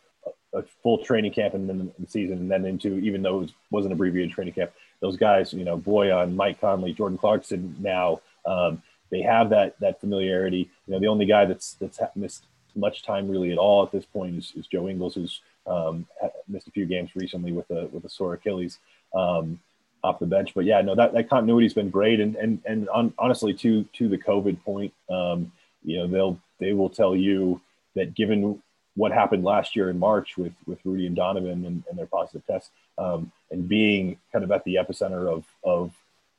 a, 0.55 0.63
full 0.83 1.05
training 1.05 1.33
camp 1.33 1.55
and 1.55 1.69
then 1.69 1.93
the 1.99 2.07
season 2.07 2.39
and 2.39 2.51
then 2.51 2.65
into 2.65 2.99
even 2.99 3.23
though 3.23 3.43
it 3.43 3.53
was, 3.71 3.85
not 3.85 3.93
abbreviated 3.93 4.33
training 4.33 4.55
camp, 4.55 4.73
those 5.01 5.17
guys, 5.17 5.53
you 5.53 5.65
know, 5.65 5.77
Bojan, 5.79 6.35
Mike 6.35 6.61
Conley, 6.61 6.93
Jordan 6.93 7.19
Clarkson 7.19 7.77
now, 7.79 8.21
um, 8.47 8.83
they 9.11 9.23
have 9.23 9.51
that 9.51 9.79
that 9.81 10.01
familiarity. 10.01 10.71
You 10.87 10.95
know, 10.95 11.01
the 11.01 11.09
only 11.09 11.27
guy 11.27 11.45
that's 11.45 11.75
that's 11.75 12.01
missed 12.15 12.45
much 12.77 13.03
time 13.03 13.29
really 13.29 13.53
at 13.53 13.59
all 13.59 13.83
at 13.83 13.93
this 13.93 14.05
point 14.05 14.37
is, 14.37 14.53
is 14.57 14.67
Joe 14.67 14.89
Ingles, 14.89 15.15
who's 15.15 15.41
um, 15.67 16.07
missed 16.49 16.69
a 16.69 16.71
few 16.71 16.87
games 16.87 17.11
recently 17.15 17.53
with 17.53 17.71
a 17.71 17.87
with 17.87 18.05
a 18.05 18.09
sore 18.09 18.35
Achilles 18.35 18.79
um, 19.15 19.61
off 20.05 20.19
the 20.19 20.27
bench. 20.27 20.53
But 20.55 20.65
yeah, 20.65 20.81
no, 20.83 20.95
that, 20.95 21.13
that 21.13 21.29
continuity's 21.29 21.75
been 21.75 21.91
great. 21.91 22.21
And 22.21 22.37
and 22.37 22.61
and 22.67 22.89
on, 22.91 23.13
honestly, 23.19 23.55
to 23.55 23.85
to 23.85 24.09
the 24.09 24.19
COVID 24.19 24.63
point, 24.63 24.93
um, 25.11 25.53
you 25.85 25.99
know, 25.99 26.07
they'll 26.07 26.41
they 26.59 26.73
will 26.73 26.91
tell 26.91 27.17
you 27.17 27.61
that 27.95 28.15
given 28.15 28.63
what 28.95 29.13
happened 29.13 29.45
last 29.45 29.77
year 29.77 29.91
in 29.91 29.99
March 29.99 30.37
with 30.37 30.53
with 30.67 30.79
Rudy 30.85 31.07
and 31.07 31.17
Donovan 31.17 31.65
and, 31.67 31.85
and 31.89 31.99
their 31.99 32.07
positive 32.07 32.47
tests, 32.47 32.71
um, 32.99 33.31
and 33.51 33.69
being 33.69 34.19
kind 34.33 34.45
of 34.45 34.51
at 34.53 34.65
the 34.65 34.77
epicenter 34.77 35.31
of 35.33 35.45
of 35.65 35.93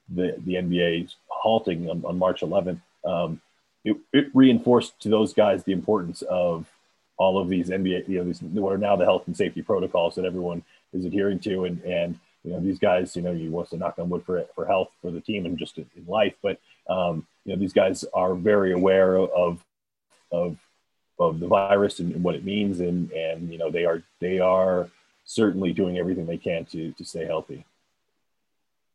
the 0.09 0.35
the 0.45 0.55
NBA's 0.55 1.15
halting 1.27 1.89
on, 1.89 2.03
on 2.05 2.17
March 2.17 2.41
11th, 2.41 2.81
um, 3.05 3.41
it, 3.87 3.97
it 4.13 4.25
reinforced 4.33 4.99
to 5.01 5.09
those 5.09 5.33
guys 5.33 5.63
the 5.63 5.71
importance 5.71 6.21
of 6.23 6.69
all 7.17 7.39
of 7.39 7.49
these 7.49 7.69
NBA, 7.69 8.07
you 8.07 8.17
know, 8.19 8.25
these 8.25 8.41
what 8.41 8.73
are 8.73 8.77
now 8.77 8.95
the 8.95 9.05
health 9.05 9.23
and 9.27 9.35
safety 9.35 9.61
protocols 9.61 10.15
that 10.15 10.25
everyone 10.25 10.63
is 10.93 11.05
adhering 11.05 11.39
to, 11.39 11.65
and 11.65 11.81
and 11.83 12.19
you 12.43 12.51
know 12.51 12.59
these 12.59 12.79
guys, 12.79 13.15
you 13.15 13.21
know, 13.21 13.31
you 13.31 13.49
want 13.49 13.69
to 13.71 13.77
knock 13.77 13.97
on 13.97 14.09
wood 14.09 14.23
for 14.25 14.45
for 14.53 14.65
health 14.65 14.89
for 15.01 15.09
the 15.09 15.21
team 15.21 15.45
and 15.45 15.57
just 15.57 15.77
in, 15.77 15.87
life, 16.07 16.35
but 16.43 16.59
um, 16.89 17.25
you 17.45 17.53
know 17.53 17.59
these 17.59 17.73
guys 17.73 18.05
are 18.13 18.35
very 18.35 18.73
aware 18.73 19.17
of 19.17 19.63
of 20.31 20.57
of 21.19 21.39
the 21.39 21.47
virus 21.47 21.99
and, 21.99 22.13
and 22.13 22.23
what 22.23 22.35
it 22.35 22.45
means, 22.45 22.79
and 22.79 23.11
and 23.11 23.51
you 23.51 23.57
know 23.57 23.71
they 23.71 23.85
are 23.85 24.03
they 24.19 24.39
are 24.39 24.89
certainly 25.25 25.73
doing 25.73 25.97
everything 25.97 26.25
they 26.25 26.37
can 26.37 26.65
to 26.65 26.91
to 26.93 27.03
stay 27.03 27.25
healthy. 27.25 27.65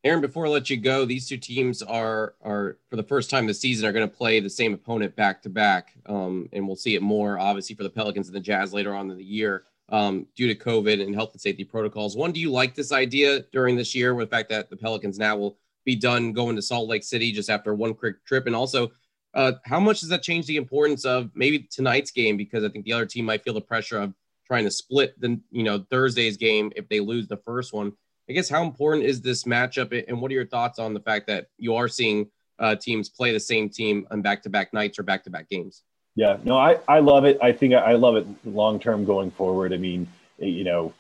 Aaron, 0.05 0.21
before 0.21 0.47
I 0.47 0.49
let 0.49 0.69
you 0.69 0.77
go, 0.79 1.05
these 1.05 1.29
two 1.29 1.37
teams 1.37 1.81
are 1.81 2.35
are 2.43 2.79
for 2.91 2.97
the 2.97 3.05
first 3.05 3.31
time 3.31 3.47
this 3.47 3.61
season 3.61 3.89
are 3.89 3.93
going 3.93 4.09
to 4.09 4.15
play 4.15 4.41
the 4.41 4.51
same 4.51 4.75
opponent 4.75 5.15
back 5.15 5.43
to 5.43 5.49
back, 5.49 5.95
um, 6.07 6.49
and 6.53 6.67
we'll 6.67 6.77
see 6.77 6.97
it 6.97 7.03
more 7.03 7.39
obviously 7.39 7.77
for 7.77 7.85
the 7.85 7.91
Pelicans 7.91 8.27
and 8.27 8.35
the 8.35 8.41
Jazz 8.41 8.75
later 8.75 8.95
on 8.95 9.11
in 9.11 9.17
the 9.17 9.23
year 9.23 9.65
um, 9.91 10.27
due 10.35 10.53
to 10.53 10.57
COVID 10.57 11.01
and 11.01 11.15
health 11.15 11.33
and 11.33 11.41
safety 11.41 11.63
protocols. 11.63 12.17
One, 12.17 12.33
do 12.33 12.41
you 12.41 12.51
like 12.51 12.75
this 12.75 12.91
idea 12.91 13.41
during 13.53 13.77
this 13.77 13.95
year 13.95 14.15
with 14.15 14.29
the 14.29 14.37
fact 14.37 14.49
that 14.49 14.71
the 14.71 14.77
Pelicans 14.77 15.19
now 15.21 15.37
will 15.37 15.57
be 15.85 15.95
done 15.95 16.33
going 16.33 16.57
to 16.57 16.63
Salt 16.63 16.89
Lake 16.89 17.05
City 17.05 17.31
just 17.31 17.51
after 17.51 17.73
one 17.73 17.95
quick 17.95 18.25
trip, 18.25 18.47
and 18.47 18.57
also 18.57 18.91
uh, 19.35 19.53
how 19.65 19.79
much 19.79 20.01
does 20.01 20.09
that 20.09 20.23
change 20.25 20.47
the 20.47 20.57
importance 20.57 21.05
of 21.05 21.31
maybe 21.35 21.61
tonight's 21.71 22.11
game 22.11 22.37
because 22.37 22.65
I 22.65 22.69
think 22.71 22.85
the 22.85 22.93
other 22.93 23.07
team 23.07 23.25
might 23.25 23.45
feel 23.45 23.55
the 23.55 23.61
pressure 23.61 24.01
of 24.01 24.15
trying 24.47 24.65
to 24.65 24.71
split 24.71 25.19
the 25.21 25.41
you 25.53 25.63
know 25.63 25.87
Thursday's 25.91 26.37
game 26.37 26.73
if 26.75 26.89
they 26.89 26.99
lose 26.99 27.29
the 27.29 27.37
first 27.37 27.73
one. 27.73 27.93
I 28.29 28.33
guess 28.33 28.49
how 28.49 28.63
important 28.63 29.05
is 29.05 29.21
this 29.21 29.45
matchup, 29.45 30.05
and 30.09 30.21
what 30.21 30.31
are 30.31 30.35
your 30.35 30.47
thoughts 30.47 30.79
on 30.79 30.95
the 30.95 31.01
fact 31.01 31.27
that 31.27 31.49
you 31.59 31.75
are 31.75 31.89
seeing 31.89 32.29
uh, 32.59 32.77
teams 32.77 33.09
play 33.09 33.33
the 33.33 33.41
same 33.41 33.69
team 33.69 34.07
on 34.11 34.23
back-to-back 34.23 34.73
nights 34.73 34.99
or 34.99 35.03
back-to-back 35.03 35.49
games? 35.49 35.83
Yeah, 36.15 36.37
no, 36.45 36.57
I, 36.57 36.79
I 36.87 37.01
love 37.01 37.25
it. 37.25 37.39
I 37.43 37.53
think 37.53 37.75
I 37.75 37.93
love 37.95 38.17
it 38.17 38.27
long 38.45 38.79
term 38.79 39.05
going 39.05 39.31
forward. 39.31 39.73
I 39.73 39.79
mean, 39.79 40.07
you 40.39 40.65
know, 40.65 40.93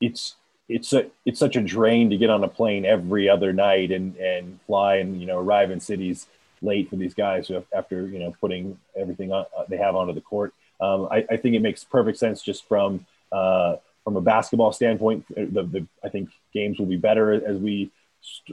it's 0.00 0.36
it's 0.68 0.92
a 0.92 1.06
it's 1.26 1.38
such 1.38 1.56
a 1.56 1.60
drain 1.60 2.08
to 2.10 2.16
get 2.16 2.30
on 2.30 2.42
a 2.44 2.48
plane 2.48 2.84
every 2.84 3.28
other 3.28 3.52
night 3.52 3.90
and 3.90 4.16
and 4.16 4.58
fly 4.66 4.96
and 4.96 5.20
you 5.20 5.26
know 5.26 5.38
arrive 5.38 5.70
in 5.70 5.80
cities 5.80 6.26
late 6.62 6.88
for 6.88 6.96
these 6.96 7.14
guys 7.14 7.50
after 7.74 8.06
you 8.06 8.18
know 8.18 8.34
putting 8.40 8.78
everything 8.96 9.32
on, 9.32 9.44
they 9.68 9.76
have 9.76 9.96
onto 9.96 10.12
the 10.12 10.20
court. 10.20 10.54
Um, 10.80 11.08
I, 11.10 11.24
I, 11.30 11.36
think 11.36 11.54
it 11.54 11.62
makes 11.62 11.84
perfect 11.84 12.18
sense 12.18 12.42
just 12.42 12.66
from 12.66 13.06
uh, 13.30 13.76
from 14.04 14.16
a 14.16 14.20
basketball 14.20 14.72
standpoint. 14.72 15.24
The, 15.28 15.62
the, 15.62 15.86
I 16.04 16.10
think 16.10 16.30
games 16.52 16.78
will 16.78 16.86
be 16.86 16.96
better 16.96 17.32
as 17.32 17.58
we 17.58 17.90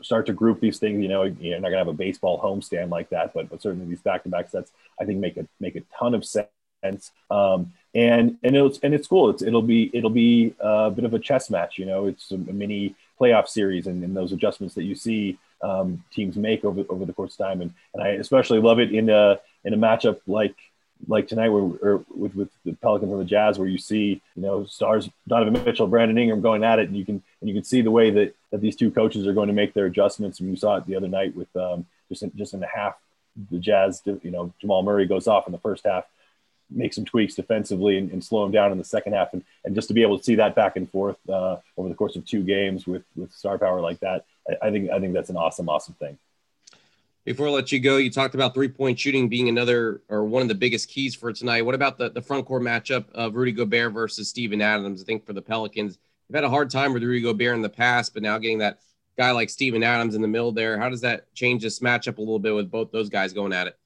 start 0.02 0.26
to 0.26 0.34
group 0.34 0.60
these 0.60 0.80
things. 0.80 1.02
You 1.02 1.10
know, 1.10 1.24
you're 1.24 1.60
not 1.60 1.68
gonna 1.68 1.78
have 1.78 1.88
a 1.88 1.94
baseball 1.94 2.42
homestand 2.42 2.90
like 2.90 3.10
that, 3.10 3.34
but, 3.34 3.50
but 3.50 3.62
certainly 3.62 3.88
these 3.88 4.02
back-to-back 4.02 4.50
sets, 4.50 4.72
I 5.00 5.06
think 5.06 5.20
make 5.20 5.38
a 5.38 5.46
make 5.60 5.76
a 5.76 5.82
ton 5.98 6.16
of 6.16 6.26
sense. 6.26 7.12
Um, 7.30 7.74
and 7.94 8.38
and 8.44 8.56
it's 8.56 8.80
and 8.82 8.94
it's 8.94 9.08
cool. 9.08 9.30
It's 9.30 9.42
it'll 9.42 9.62
be 9.62 9.92
it'll 9.94 10.10
be 10.10 10.56
a 10.60 10.90
bit 10.90 11.06
of 11.06 11.14
a 11.14 11.20
chess 11.20 11.50
match. 11.50 11.78
You 11.78 11.86
know, 11.86 12.08
it's 12.08 12.32
a, 12.32 12.36
a 12.36 12.54
mini 12.54 12.96
playoff 13.20 13.48
series, 13.48 13.88
and, 13.88 14.04
and 14.04 14.16
those 14.16 14.32
adjustments 14.32 14.76
that 14.76 14.84
you 14.84 14.96
see 14.96 15.38
um, 15.62 16.04
teams 16.12 16.38
make 16.38 16.64
over 16.64 16.84
over 16.90 17.06
the 17.06 17.14
course 17.14 17.34
of 17.34 17.46
time. 17.46 17.62
And 17.62 17.74
and 17.94 18.02
I 18.02 18.10
especially 18.10 18.60
love 18.60 18.80
it 18.80 18.94
in 18.94 19.10
a 19.10 19.40
in 19.64 19.74
a 19.74 19.78
matchup 19.78 20.22
like 20.26 20.56
like 21.08 21.28
tonight 21.28 21.50
where, 21.50 21.98
with, 22.10 22.36
with 22.36 22.50
the 22.66 22.74
Pelicans 22.74 23.12
and 23.12 23.22
the 23.22 23.26
Jazz, 23.26 23.58
where 23.58 23.68
you 23.68 23.78
see, 23.78 24.22
you 24.36 24.42
know, 24.42 24.66
stars 24.66 25.10
Donovan 25.28 25.64
Mitchell, 25.64 25.88
Brandon 25.88 26.18
Ingram 26.18 26.42
going 26.42 26.64
at 26.64 26.80
it, 26.80 26.88
and 26.88 26.98
you 26.98 27.06
can 27.06 27.22
and 27.40 27.50
you 27.50 27.54
can 27.54 27.64
see 27.64 27.82
the 27.82 27.92
way 27.92 28.10
that, 28.12 28.36
that 28.52 28.62
these 28.62 28.76
two 28.76 28.92
coaches 28.92 29.28
are 29.28 29.34
going 29.34 29.48
to 29.48 29.54
make 29.54 29.74
their 29.74 29.86
adjustments. 29.86 30.40
And 30.40 30.50
you 30.50 30.56
saw 30.56 30.78
it 30.78 30.86
the 30.86 30.96
other 30.96 31.08
night 31.08 31.36
with 31.36 31.54
um, 31.56 31.86
just 32.10 32.24
in, 32.24 32.32
just 32.36 32.54
in 32.54 32.60
the 32.60 32.68
half, 32.68 32.96
the 33.50 33.60
Jazz, 33.60 34.02
you 34.06 34.32
know, 34.32 34.54
Jamal 34.60 34.84
Murray 34.84 35.06
goes 35.06 35.28
off 35.28 35.48
in 35.48 35.52
the 35.52 35.60
first 35.60 35.86
half, 35.86 36.06
make 36.70 36.94
some 36.94 37.06
tweaks 37.06 37.36
defensively 37.36 37.98
and, 37.98 38.12
and 38.12 38.24
slow 38.24 38.46
him 38.46 38.52
down 38.52 38.72
in 38.72 38.78
the 38.78 38.84
second 38.84 39.14
half, 39.14 39.34
and, 39.34 39.44
and 39.66 39.76
just 39.76 39.88
to 39.88 39.94
be 39.94 40.02
able 40.02 40.18
to 40.18 40.24
see 40.24 40.36
that 40.36 40.56
back 40.56 40.76
and 40.76 40.90
forth 40.90 41.18
uh, 41.30 41.58
over 41.78 41.90
the 41.90 41.96
course 41.96 42.16
of 42.16 42.26
two 42.26 42.44
games 42.44 42.86
with 42.86 43.04
with 43.16 43.32
star 43.32 43.58
power 43.58 43.82
like 43.82 44.00
that, 44.02 44.26
I, 44.48 44.68
I 44.68 44.72
think 44.72 44.90
I 44.92 45.00
think 45.00 45.14
that's 45.14 45.30
an 45.30 45.38
awesome, 45.38 45.70
awesome 45.70 45.96
thing. 45.96 46.18
Before 47.24 47.48
I 47.48 47.52
let 47.52 47.72
you 47.72 47.80
go, 47.80 47.98
you 47.98 48.10
talked 48.10 48.34
about 48.34 48.56
three 48.56 48.68
point 48.68 49.00
shooting 49.00 49.30
being 49.30 49.48
another 49.48 50.02
or 50.10 50.24
one 50.24 50.42
of 50.42 50.48
the 50.48 50.56
biggest 50.56 50.90
keys 50.90 51.14
for 51.14 51.32
tonight. 51.32 51.62
What 51.62 51.76
about 51.76 51.98
the, 52.00 52.10
the 52.10 52.22
front 52.22 52.46
court 52.48 52.64
matchup 52.64 53.10
of 53.12 53.36
Rudy 53.36 53.52
Gobert 53.52 53.94
versus 53.94 54.28
Steven 54.28 54.62
Adams? 54.62 55.02
I 55.02 55.06
think 55.06 55.26
for 55.26 55.34
the 55.34 55.42
Pelicans, 55.42 56.00
they've 56.30 56.36
had 56.36 56.44
a 56.44 56.50
hard 56.50 56.72
time 56.72 56.94
with 56.94 57.04
Rudy 57.04 57.22
Gobert 57.22 57.56
in 57.56 57.62
the 57.62 57.70
past, 57.70 58.16
but 58.16 58.24
now 58.24 58.40
getting 58.40 58.58
that 58.60 58.80
guy 59.18 59.32
like 59.32 59.52
Steven 59.52 59.84
Adams 59.84 60.16
in 60.16 60.22
the 60.24 60.28
middle 60.28 60.52
there, 60.52 60.80
how 60.80 60.90
does 60.90 61.02
that 61.02 61.32
change 61.36 61.62
this 61.62 61.80
matchup 61.80 62.18
a 62.18 62.22
little 62.22 62.40
bit 62.40 62.56
with 62.56 62.72
both 62.72 62.92
those 62.92 63.10
guys 63.10 63.34
going 63.34 63.54
at 63.54 63.68
it? 63.68 63.78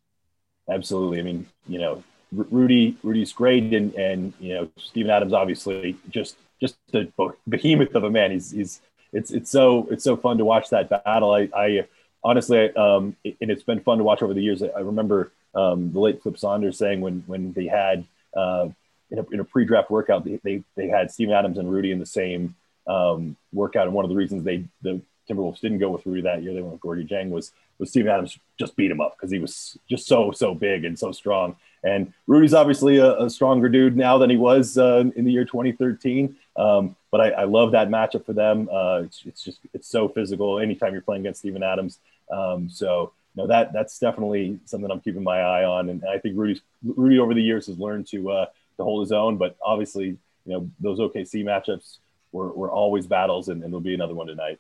Absolutely. 0.70 1.20
I 1.20 1.24
mean, 1.24 1.46
you 1.68 1.80
know, 1.80 2.04
Rudy 2.32 2.98
Rudy's 3.04 3.34
great, 3.34 3.74
and 3.74 3.94
and 3.96 4.34
you 4.40 4.54
know, 4.54 4.70
Steven 4.78 5.12
Adams 5.12 5.34
obviously 5.34 5.98
just 6.10 6.38
just 6.62 6.78
a 6.94 7.08
behemoth 7.48 7.96
of 7.96 8.04
a 8.04 8.10
man. 8.10 8.32
He's 8.32 8.52
he's 8.52 8.82
it's 9.14 9.32
it's 9.32 9.52
so 9.52 9.88
it's 9.92 10.04
so 10.04 10.18
fun 10.18 10.38
to 10.38 10.46
watch 10.46 10.70
that 10.70 10.90
battle. 10.90 11.32
I 11.32 11.50
I 11.56 11.88
honestly, 12.26 12.76
um, 12.76 13.16
and 13.24 13.52
it's 13.52 13.64
been 13.64 13.80
fun 13.80 14.00
to 14.00 14.04
watch 14.04 14.24
over 14.24 14.34
the 14.34 14.42
years. 14.42 14.64
I 14.64 14.80
remember 14.80 15.32
um, 15.54 15.94
the 15.94 16.00
late 16.00 16.22
Flip 16.22 16.38
Saunders 16.38 16.78
saying 16.78 17.00
when 17.00 17.24
when 17.28 17.54
they 17.54 17.68
had 17.68 18.04
uh, 18.36 18.68
in, 19.12 19.20
a, 19.20 19.26
in, 19.32 19.40
a, 19.40 19.46
pre-draft 19.46 19.90
workout, 19.90 20.26
they, 20.26 20.40
they, 20.44 20.64
they 20.76 20.88
had 20.88 21.12
Steven 21.12 21.34
Adams 21.34 21.58
and 21.58 21.72
Rudy 21.72 21.92
in 21.92 22.00
the 22.00 22.06
same 22.06 22.56
um, 22.88 23.38
workout, 23.54 23.86
and 23.86 23.96
one 23.96 24.04
of 24.04 24.10
the 24.10 24.16
reasons 24.16 24.44
they 24.44 24.66
the 24.82 25.00
Timberwolves 25.30 25.62
didn't 25.62 25.80
go 25.80 25.90
with 25.92 26.06
Rudy 26.06 26.22
that 26.22 26.44
year, 26.44 26.54
they 26.54 26.62
went 26.62 26.74
with 26.74 26.82
Gorgui 26.82 27.08
Dieng 27.08 27.30
was 27.30 27.52
was 27.78 27.90
Steven 27.90 28.12
Adams 28.12 28.38
just 28.60 28.76
beat 28.76 28.92
him 28.92 29.02
up 29.02 29.16
because 29.16 29.32
he 29.32 29.40
was 29.40 29.78
just 29.88 30.08
so 30.08 30.32
so 30.32 30.56
big 30.56 30.84
and 30.84 30.98
so 30.98 31.12
strong. 31.12 31.56
And 31.84 32.14
Rudy's 32.26 32.56
obviously 32.56 32.98
a, 32.98 33.16
a 33.20 33.30
stronger 33.30 33.70
dude 33.70 33.96
now 33.96 34.18
than 34.18 34.32
he 34.32 34.38
was 34.38 34.78
uh, 34.78 35.04
in 35.16 35.24
the 35.24 35.32
year 35.32 35.46
2013. 35.46 36.36
Um, 36.56 36.96
but 37.12 37.22
I, 37.22 37.30
I, 37.30 37.44
love 37.44 37.74
that 37.74 37.90
matchup 37.90 38.26
for 38.26 38.34
them. 38.34 38.70
Uh, 38.72 39.02
it's, 39.04 39.22
it's, 39.26 39.44
just 39.44 39.60
it's 39.74 39.88
so 39.88 40.08
physical. 40.08 40.60
Anytime 40.60 40.94
you're 40.94 41.02
playing 41.02 41.22
against 41.22 41.42
Steven 41.42 41.64
Adams, 41.64 42.00
um, 42.32 42.70
so 42.70 43.14
no, 43.36 43.48
that 43.48 43.74
that's 43.74 44.00
definitely 44.00 44.60
something 44.66 44.90
I'm 44.90 45.02
keeping 45.02 45.24
my 45.24 45.40
eye 45.40 45.66
on, 45.66 45.90
and 45.90 46.04
I 46.10 46.20
think 46.20 46.38
Rudy's 46.38 46.62
Rudy 46.84 47.20
over 47.20 47.34
the 47.34 47.42
years 47.42 47.68
has 47.68 47.78
learned 47.78 48.08
to 48.08 48.32
uh, 48.32 48.46
to 48.78 48.84
hold 48.84 49.04
his 49.04 49.12
own. 49.12 49.38
But 49.38 49.58
obviously, 49.64 50.06
you 50.06 50.18
know 50.46 50.70
those 50.80 51.00
OKC 51.00 51.44
matchups 51.44 51.98
were, 52.32 52.52
were 52.54 52.72
always 52.72 53.08
battles, 53.08 53.50
and, 53.50 53.64
and 53.64 53.72
there'll 53.72 53.82
be 53.82 53.94
another 53.94 54.16
one 54.16 54.28
tonight. 54.28 54.60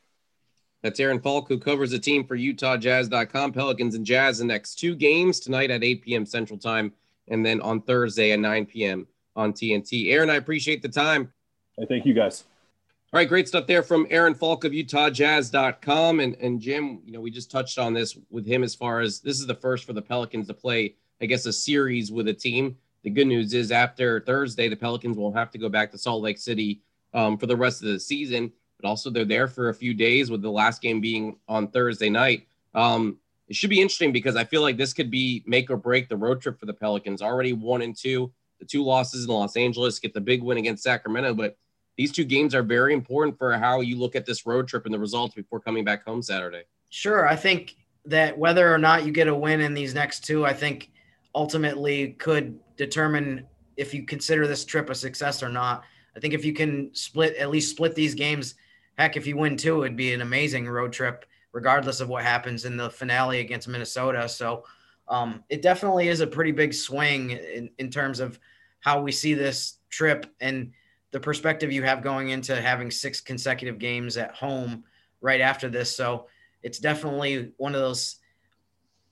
That's 0.81 0.99
Aaron 0.99 1.19
Falk, 1.19 1.47
who 1.47 1.57
covers 1.57 1.91
the 1.91 1.99
team 1.99 2.25
for 2.25 2.37
UtahJazz.com. 2.37 3.53
Pelicans 3.53 3.95
and 3.95 4.05
Jazz 4.05 4.37
the 4.37 4.45
next 4.45 4.75
two 4.75 4.95
games 4.95 5.39
tonight 5.39 5.71
at 5.71 5.83
8 5.83 6.03
p.m. 6.03 6.25
Central 6.25 6.59
Time, 6.59 6.93
and 7.27 7.45
then 7.45 7.61
on 7.61 7.81
Thursday 7.81 8.33
at 8.33 8.39
9 8.39 8.65
p.m. 8.65 9.07
on 9.35 9.53
TNT. 9.53 10.11
Aaron, 10.11 10.29
I 10.29 10.35
appreciate 10.35 10.81
the 10.81 10.89
time. 10.89 11.31
Hey, 11.77 11.85
thank 11.87 12.05
you 12.05 12.13
guys. 12.13 12.43
All 13.15 13.19
right, 13.19 13.29
great 13.29 13.47
stuff 13.47 13.65
there 13.65 13.81
from 13.81 14.07
Aaron 14.09 14.35
Falk 14.35 14.65
of 14.65 14.73
UtahJazz.com. 14.73 16.19
And, 16.19 16.35
and 16.41 16.59
Jim, 16.59 16.99
you 17.05 17.13
know, 17.13 17.21
we 17.21 17.31
just 17.31 17.49
touched 17.49 17.79
on 17.79 17.93
this 17.93 18.17
with 18.29 18.45
him 18.45 18.61
as 18.61 18.75
far 18.75 18.99
as 18.99 19.21
this 19.21 19.39
is 19.39 19.47
the 19.47 19.55
first 19.55 19.85
for 19.85 19.93
the 19.93 20.01
Pelicans 20.01 20.47
to 20.47 20.53
play, 20.53 20.95
I 21.21 21.25
guess, 21.25 21.45
a 21.45 21.53
series 21.53 22.11
with 22.11 22.27
a 22.27 22.33
team. 22.33 22.75
The 23.03 23.09
good 23.09 23.27
news 23.27 23.53
is 23.53 23.71
after 23.71 24.19
Thursday, 24.19 24.67
the 24.67 24.75
Pelicans 24.75 25.15
won't 25.15 25.37
have 25.37 25.49
to 25.51 25.57
go 25.57 25.69
back 25.69 25.91
to 25.91 25.97
Salt 25.97 26.23
Lake 26.23 26.37
City 26.37 26.81
um, 27.13 27.37
for 27.37 27.45
the 27.45 27.55
rest 27.55 27.81
of 27.81 27.87
the 27.87 28.01
season, 28.01 28.51
but 28.81 28.85
also 28.85 29.09
they're 29.09 29.23
there 29.23 29.47
for 29.47 29.69
a 29.69 29.73
few 29.73 29.93
days 29.93 30.29
with 30.29 30.41
the 30.41 30.51
last 30.51 30.81
game 30.81 30.99
being 30.99 31.37
on 31.47 31.69
Thursday 31.69 32.09
night. 32.09 32.45
Um, 32.73 33.17
it 33.47 33.55
should 33.55 33.69
be 33.69 33.79
interesting 33.79 34.11
because 34.11 34.35
I 34.35 34.43
feel 34.43 34.61
like 34.61 34.75
this 34.75 34.91
could 34.91 35.09
be 35.09 35.41
make 35.47 35.71
or 35.71 35.77
break 35.77 36.09
the 36.09 36.17
road 36.17 36.41
trip 36.41 36.59
for 36.59 36.65
the 36.65 36.73
Pelicans. 36.73 37.21
Already 37.21 37.53
one 37.53 37.81
and 37.81 37.95
two, 37.95 38.33
the 38.59 38.65
two 38.65 38.83
losses 38.83 39.23
in 39.23 39.31
Los 39.31 39.55
Angeles, 39.55 39.99
get 39.99 40.13
the 40.13 40.19
big 40.19 40.43
win 40.43 40.57
against 40.57 40.83
Sacramento, 40.83 41.33
but 41.33 41.57
these 41.97 42.11
two 42.11 42.25
games 42.25 42.53
are 42.53 42.63
very 42.63 42.93
important 42.93 43.37
for 43.37 43.57
how 43.57 43.81
you 43.81 43.97
look 43.97 44.15
at 44.15 44.25
this 44.25 44.45
road 44.45 44.67
trip 44.67 44.85
and 44.85 44.93
the 44.93 44.99
results 44.99 45.33
before 45.35 45.59
coming 45.59 45.85
back 45.85 46.05
home 46.05 46.21
Saturday. 46.21 46.63
Sure. 46.89 47.27
I 47.27 47.35
think 47.35 47.75
that 48.05 48.37
whether 48.37 48.73
or 48.73 48.77
not 48.77 49.05
you 49.05 49.11
get 49.11 49.27
a 49.27 49.35
win 49.35 49.61
in 49.61 49.73
these 49.73 49.93
next 49.93 50.25
two, 50.25 50.45
I 50.45 50.53
think 50.53 50.91
ultimately 51.33 52.09
could 52.13 52.59
determine 52.77 53.45
if 53.77 53.93
you 53.93 54.05
consider 54.05 54.47
this 54.47 54.65
trip 54.65 54.89
a 54.89 54.95
success 54.95 55.41
or 55.41 55.49
not. 55.49 55.83
I 56.15 56.19
think 56.19 56.33
if 56.33 56.45
you 56.45 56.53
can 56.53 56.93
split, 56.93 57.35
at 57.35 57.49
least 57.49 57.71
split 57.71 57.95
these 57.95 58.13
games, 58.13 58.55
heck, 58.97 59.17
if 59.17 59.27
you 59.27 59.35
win 59.35 59.57
two, 59.57 59.83
it'd 59.83 59.97
be 59.97 60.13
an 60.13 60.21
amazing 60.21 60.67
road 60.67 60.93
trip, 60.93 61.25
regardless 61.51 61.99
of 61.99 62.09
what 62.09 62.23
happens 62.23 62.65
in 62.65 62.77
the 62.77 62.89
finale 62.89 63.39
against 63.39 63.67
Minnesota. 63.67 64.29
So 64.29 64.63
um, 65.07 65.43
it 65.49 65.61
definitely 65.61 66.07
is 66.07 66.21
a 66.21 66.27
pretty 66.27 66.51
big 66.51 66.73
swing 66.73 67.31
in, 67.31 67.69
in 67.77 67.89
terms 67.89 68.19
of 68.19 68.39
how 68.79 69.01
we 69.01 69.11
see 69.11 69.33
this 69.33 69.79
trip. 69.89 70.25
And 70.39 70.71
the 71.15 71.19
perspective 71.21 71.71
you 71.71 71.81
have 71.81 72.01
going 72.01 72.31
into 72.31 72.61
having 72.61 72.91
six 72.91 73.21
consecutive 73.21 73.79
games 73.79 74.17
at 74.17 74.35
home 74.35 74.83
right 75.21 75.39
after 75.39 75.69
this. 75.69 75.95
So 75.95 76.27
it's 76.61 76.77
definitely 76.77 77.53
one 77.55 77.73
of 77.73 77.79
those 77.79 78.17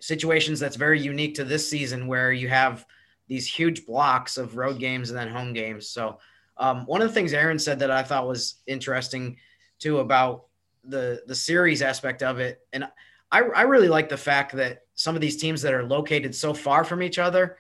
situations 0.02 0.60
that's 0.60 0.76
very 0.76 1.00
unique 1.00 1.36
to 1.36 1.46
this 1.46 1.70
season 1.70 2.08
where 2.08 2.34
you 2.34 2.50
have 2.50 2.86
these 3.30 3.48
huge 3.48 3.86
blocks 3.86 4.36
of 4.38 4.58
road 4.58 4.80
games 4.80 5.12
and 5.12 5.18
then 5.18 5.30
home 5.30 5.54
games. 5.54 5.88
So 5.88 6.20
um, 6.58 6.86
one 6.88 7.02
of 7.02 7.08
the 7.08 7.14
things 7.14 7.32
Aaron 7.32 7.58
said 7.58 7.80
that 7.80 7.90
I 7.90 8.04
thought 8.04 8.28
was 8.28 8.56
interesting 8.68 9.38
too 9.80 10.00
about 10.00 10.48
the 10.84 11.24
the 11.26 11.36
series 11.36 11.82
aspect 11.82 12.22
of 12.22 12.42
it, 12.42 12.68
and 12.74 12.84
I, 13.32 13.44
I 13.44 13.62
really 13.62 13.88
like 13.88 14.10
the 14.10 14.18
fact 14.18 14.52
that 14.58 14.80
some 14.96 15.16
of 15.16 15.22
these 15.22 15.38
teams 15.38 15.62
that 15.62 15.74
are 15.74 15.86
located 15.86 16.36
so 16.36 16.54
far 16.54 16.84
from 16.84 17.02
each 17.02 17.18
other 17.18 17.56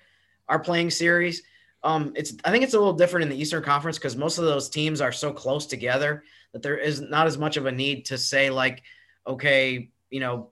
are 0.49 0.59
playing 0.59 0.89
series 0.89 1.43
um, 1.83 2.13
it's 2.15 2.33
I 2.45 2.51
think 2.51 2.63
it's 2.63 2.73
a 2.73 2.79
little 2.79 2.93
different 2.93 3.23
in 3.23 3.29
the 3.29 3.41
Eastern 3.41 3.63
Conference 3.63 3.97
because 3.97 4.15
most 4.15 4.37
of 4.37 4.45
those 4.45 4.69
teams 4.69 5.01
are 5.01 5.11
so 5.11 5.33
close 5.33 5.65
together 5.65 6.23
that 6.53 6.61
there 6.61 6.77
is 6.77 7.01
not 7.01 7.27
as 7.27 7.37
much 7.37 7.57
of 7.57 7.65
a 7.65 7.71
need 7.71 8.05
to 8.05 8.17
say 8.17 8.49
like, 8.49 8.83
okay, 9.27 9.89
you 10.09 10.19
know, 10.19 10.49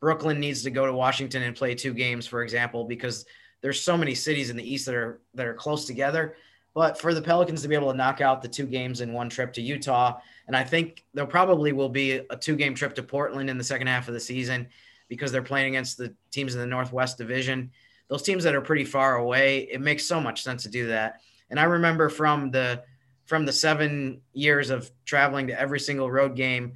Brooklyn 0.00 0.40
needs 0.40 0.62
to 0.62 0.70
go 0.70 0.86
to 0.86 0.92
Washington 0.92 1.42
and 1.42 1.54
play 1.54 1.74
two 1.74 1.92
games, 1.92 2.26
for 2.26 2.42
example, 2.42 2.84
because 2.84 3.26
there's 3.60 3.80
so 3.80 3.96
many 3.96 4.14
cities 4.14 4.50
in 4.50 4.56
the 4.56 4.68
East 4.68 4.86
that 4.86 4.94
are 4.94 5.20
that 5.34 5.46
are 5.46 5.54
close 5.54 5.84
together. 5.84 6.36
But 6.74 6.98
for 6.98 7.12
the 7.12 7.20
Pelicans 7.20 7.60
to 7.62 7.68
be 7.68 7.74
able 7.74 7.90
to 7.90 7.96
knock 7.96 8.22
out 8.22 8.40
the 8.40 8.48
two 8.48 8.64
games 8.64 9.02
in 9.02 9.12
one 9.12 9.28
trip 9.28 9.52
to 9.54 9.62
Utah, 9.62 10.20
and 10.46 10.56
I 10.56 10.64
think 10.64 11.04
there 11.12 11.26
probably 11.26 11.72
will 11.72 11.90
be 11.90 12.12
a 12.12 12.36
two 12.36 12.56
game 12.56 12.74
trip 12.74 12.94
to 12.94 13.02
Portland 13.02 13.50
in 13.50 13.58
the 13.58 13.64
second 13.64 13.88
half 13.88 14.08
of 14.08 14.14
the 14.14 14.20
season 14.20 14.68
because 15.08 15.30
they're 15.30 15.42
playing 15.42 15.68
against 15.68 15.98
the 15.98 16.14
teams 16.30 16.54
in 16.54 16.60
the 16.60 16.66
Northwest 16.66 17.18
Division 17.18 17.70
those 18.12 18.20
teams 18.20 18.44
that 18.44 18.54
are 18.54 18.60
pretty 18.60 18.84
far 18.84 19.16
away, 19.16 19.60
it 19.72 19.80
makes 19.80 20.04
so 20.04 20.20
much 20.20 20.42
sense 20.42 20.64
to 20.64 20.68
do 20.68 20.88
that. 20.88 21.22
And 21.48 21.58
I 21.58 21.62
remember 21.62 22.10
from 22.10 22.50
the 22.50 22.82
from 23.24 23.46
the 23.46 23.52
seven 23.54 24.20
years 24.34 24.68
of 24.68 24.90
traveling 25.06 25.46
to 25.46 25.58
every 25.58 25.80
single 25.80 26.10
road 26.10 26.36
game, 26.36 26.74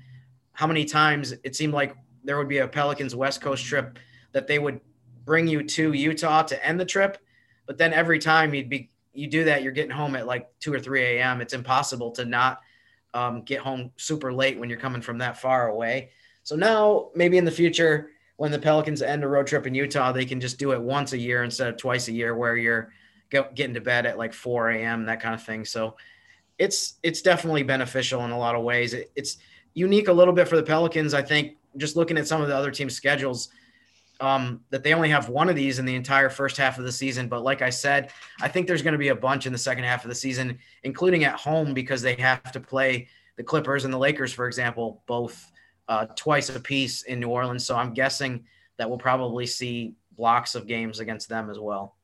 how 0.52 0.66
many 0.66 0.86
times 0.86 1.34
it 1.44 1.54
seemed 1.54 1.74
like 1.74 1.94
there 2.24 2.38
would 2.38 2.48
be 2.48 2.58
a 2.58 2.66
Pelicans 2.66 3.14
West 3.14 3.42
Coast 3.42 3.66
trip 3.66 3.98
that 4.32 4.46
they 4.46 4.58
would 4.58 4.80
bring 5.26 5.46
you 5.46 5.62
to 5.62 5.92
Utah 5.92 6.42
to 6.44 6.66
end 6.66 6.80
the 6.80 6.86
trip, 6.86 7.18
but 7.66 7.76
then 7.76 7.92
every 7.92 8.18
time 8.18 8.54
you'd 8.54 8.70
be 8.70 8.90
you 9.12 9.26
do 9.26 9.44
that, 9.44 9.62
you're 9.62 9.72
getting 9.72 9.90
home 9.90 10.16
at 10.16 10.26
like 10.26 10.48
two 10.58 10.72
or 10.72 10.80
three 10.80 11.02
a.m. 11.02 11.42
It's 11.42 11.52
impossible 11.52 12.12
to 12.12 12.24
not 12.24 12.62
um, 13.12 13.42
get 13.42 13.60
home 13.60 13.90
super 13.98 14.32
late 14.32 14.58
when 14.58 14.70
you're 14.70 14.78
coming 14.78 15.02
from 15.02 15.18
that 15.18 15.38
far 15.38 15.68
away. 15.68 16.12
So 16.44 16.56
now 16.56 17.10
maybe 17.14 17.36
in 17.36 17.44
the 17.44 17.50
future 17.50 18.08
when 18.36 18.52
the 18.52 18.58
Pelicans 18.58 19.02
end 19.02 19.24
a 19.24 19.28
road 19.28 19.46
trip 19.46 19.66
in 19.66 19.74
Utah, 19.74 20.12
they 20.12 20.26
can 20.26 20.40
just 20.40 20.58
do 20.58 20.72
it 20.72 20.80
once 20.80 21.12
a 21.12 21.18
year 21.18 21.42
instead 21.42 21.68
of 21.68 21.76
twice 21.76 22.08
a 22.08 22.12
year, 22.12 22.36
where 22.36 22.56
you're 22.56 22.92
getting 23.30 23.74
to 23.74 23.80
bed 23.80 24.06
at 24.06 24.18
like 24.18 24.32
4 24.32 24.70
a.m. 24.70 25.06
that 25.06 25.20
kind 25.20 25.34
of 25.34 25.42
thing. 25.42 25.64
So 25.64 25.96
it's 26.58 26.94
it's 27.02 27.22
definitely 27.22 27.62
beneficial 27.62 28.24
in 28.24 28.30
a 28.30 28.38
lot 28.38 28.54
of 28.54 28.62
ways. 28.62 28.94
It, 28.94 29.10
it's 29.16 29.38
unique 29.74 30.08
a 30.08 30.12
little 30.12 30.34
bit 30.34 30.48
for 30.48 30.56
the 30.56 30.62
Pelicans, 30.62 31.14
I 31.14 31.22
think. 31.22 31.56
Just 31.76 31.96
looking 31.96 32.16
at 32.16 32.26
some 32.26 32.40
of 32.40 32.48
the 32.48 32.56
other 32.56 32.70
teams' 32.70 32.94
schedules, 32.94 33.50
um, 34.20 34.60
that 34.70 34.82
they 34.82 34.94
only 34.94 35.10
have 35.10 35.28
one 35.28 35.48
of 35.48 35.56
these 35.56 35.78
in 35.78 35.84
the 35.84 35.94
entire 35.94 36.30
first 36.30 36.56
half 36.56 36.78
of 36.78 36.84
the 36.84 36.92
season. 36.92 37.28
But 37.28 37.42
like 37.42 37.62
I 37.62 37.70
said, 37.70 38.10
I 38.40 38.48
think 38.48 38.66
there's 38.66 38.82
going 38.82 38.92
to 38.92 38.98
be 38.98 39.08
a 39.08 39.14
bunch 39.14 39.46
in 39.46 39.52
the 39.52 39.58
second 39.58 39.84
half 39.84 40.04
of 40.04 40.08
the 40.08 40.14
season, 40.14 40.58
including 40.84 41.24
at 41.24 41.34
home 41.34 41.74
because 41.74 42.00
they 42.00 42.14
have 42.14 42.50
to 42.52 42.60
play 42.60 43.08
the 43.36 43.42
Clippers 43.42 43.84
and 43.84 43.92
the 43.92 43.98
Lakers, 43.98 44.32
for 44.32 44.46
example, 44.46 45.02
both 45.06 45.52
uh, 45.88 46.06
twice 46.16 46.48
a 46.48 46.60
piece 46.60 47.02
in 47.02 47.20
New 47.20 47.28
Orleans. 47.28 47.64
So 47.64 47.76
I'm 47.76 47.94
guessing 47.94 48.44
that 48.76 48.88
we'll 48.88 48.98
probably 48.98 49.46
see 49.46 49.94
blocks 50.16 50.54
of 50.54 50.66
games 50.66 51.00
against 51.00 51.28
them 51.28 51.50
as 51.50 51.58
well. 51.58 51.96